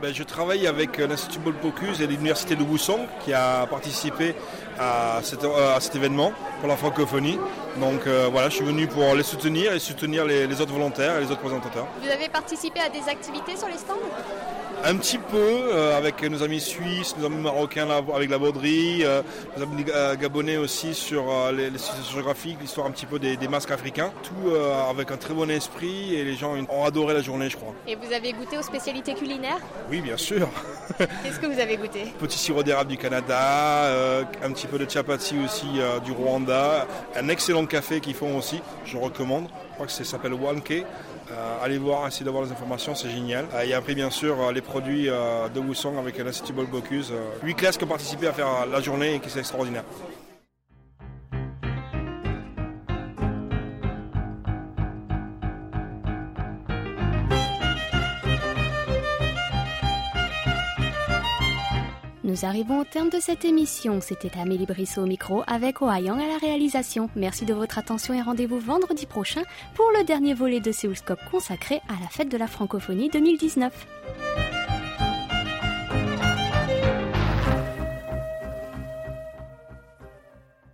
Ben, 0.00 0.12
je 0.12 0.22
travaille 0.22 0.66
avec 0.66 0.98
l'Institut 0.98 1.38
Bolpocuse 1.38 2.00
et 2.00 2.06
l'Université 2.06 2.56
de 2.56 2.64
Wusong 2.64 3.02
qui 3.24 3.32
a 3.32 3.66
participé 3.66 4.34
à 4.80 5.20
cet, 5.22 5.44
à 5.44 5.78
cet 5.80 5.94
événement 5.94 6.32
pour 6.60 6.68
la 6.68 6.76
francophonie. 6.76 7.38
Donc 7.78 8.06
voilà, 8.32 8.48
je 8.48 8.56
suis 8.56 8.64
venu 8.64 8.86
pour 8.88 9.14
les 9.14 9.22
soutenir 9.22 9.72
et 9.72 9.78
soutenir 9.78 10.24
les, 10.24 10.46
les 10.46 10.60
autres 10.60 10.72
volontaires 10.72 11.18
et 11.18 11.20
les 11.20 11.30
autres 11.30 11.42
présentateurs. 11.42 11.86
Vous 12.02 12.08
avez 12.08 12.28
participé 12.28 12.80
à 12.80 12.88
des 12.88 13.06
activités 13.08 13.56
sur 13.56 13.68
les 13.68 13.76
stands? 13.76 13.94
Un 14.84 14.96
petit 14.96 15.18
peu 15.18 15.36
euh, 15.36 15.96
avec 15.96 16.22
nos 16.22 16.42
amis 16.42 16.60
suisses, 16.60 17.16
nos 17.16 17.26
amis 17.26 17.40
marocains 17.40 17.88
avec 18.14 18.30
la 18.30 18.38
bauderie, 18.38 19.04
euh, 19.04 19.22
nos 19.56 19.62
amis 19.64 19.84
euh, 19.88 20.16
gabonais 20.16 20.56
aussi 20.56 20.94
sur 20.94 21.24
les, 21.52 21.70
les 21.70 21.78
géographiques, 22.10 22.58
l'histoire 22.60 22.86
un 22.86 22.90
petit 22.90 23.06
peu 23.06 23.18
des, 23.18 23.36
masques 23.48 23.70
africains. 23.70 24.12
Tout 24.22 24.54
avec 24.88 25.10
un 25.10 25.16
très 25.16 25.34
bon 25.34 25.50
esprit 25.50 26.14
et 26.14 26.24
les 26.24 26.34
gens 26.34 26.54
ont 26.68 26.84
adoré 26.84 27.14
la 27.14 27.22
journée, 27.22 27.50
je 27.50 27.56
crois. 27.56 27.74
Et 27.86 27.96
vous 27.96 28.12
avez 28.12 28.32
goûté 28.32 28.56
aux 28.58 28.62
spécialités 28.62 29.14
culinaires? 29.14 29.58
Oui, 29.90 30.00
bien 30.00 30.16
sûr. 30.16 30.48
Qu'est-ce 30.98 31.38
que 31.38 31.46
vous 31.46 31.60
avez 31.60 31.76
goûté? 31.76 32.12
Petit 32.18 32.38
sirop 32.38 32.62
d'érable 32.62 32.90
du 32.90 32.96
Canada, 32.96 33.90
un 34.42 34.52
petit 34.52 34.66
peu 34.66 34.78
de 34.78 34.88
chapati 34.88 35.36
aussi 35.44 35.66
du 36.04 36.12
Rwanda, 36.12 36.86
un 37.16 37.28
excellent 37.28 37.66
café 37.66 38.00
qu'ils 38.00 38.14
font 38.14 38.36
aussi, 38.36 38.60
je 38.84 38.96
recommande. 38.96 39.48
Je 39.72 39.74
crois 39.74 39.86
que 39.86 39.92
ça 39.92 40.04
s'appelle 40.04 40.34
Wanke. 40.34 40.84
Euh, 41.32 41.64
allez 41.64 41.78
voir, 41.78 42.06
essayez 42.06 42.24
d'avoir 42.24 42.44
les 42.44 42.52
informations, 42.52 42.94
c'est 42.94 43.10
génial. 43.10 43.46
Euh, 43.54 43.62
et 43.62 43.72
après, 43.72 43.94
bien 43.94 44.10
sûr, 44.10 44.40
euh, 44.40 44.52
les 44.52 44.60
produits 44.60 45.06
de 45.06 45.60
Wusong 45.60 45.98
avec 45.98 46.18
l'Institut 46.18 46.52
Bocuse. 46.52 47.12
8 47.42 47.54
classes 47.54 47.76
qui 47.76 47.84
ont 47.84 47.88
participé 47.88 48.26
à 48.26 48.32
faire 48.32 48.66
la 48.70 48.80
journée 48.80 49.14
et 49.14 49.20
qui 49.20 49.30
c'est 49.30 49.40
extraordinaire. 49.40 49.84
Nous 62.42 62.48
arrivons 62.48 62.80
au 62.80 62.84
terme 62.84 63.08
de 63.08 63.20
cette 63.20 63.44
émission. 63.44 64.00
C'était 64.00 64.36
Amélie 64.36 64.66
Brissot 64.66 65.02
au 65.02 65.06
micro 65.06 65.44
avec 65.46 65.80
Ohayang 65.80 66.18
à 66.18 66.26
la 66.26 66.38
réalisation. 66.38 67.08
Merci 67.14 67.44
de 67.44 67.54
votre 67.54 67.78
attention 67.78 68.14
et 68.14 68.20
rendez-vous 68.20 68.58
vendredi 68.58 69.06
prochain 69.06 69.42
pour 69.74 69.88
le 69.96 70.02
dernier 70.02 70.34
volet 70.34 70.58
de 70.58 70.72
Séoulscope 70.72 71.20
consacré 71.30 71.76
à 71.88 72.00
la 72.00 72.08
fête 72.08 72.28
de 72.28 72.36
la 72.36 72.48
francophonie 72.48 73.10
2019. 73.10 74.41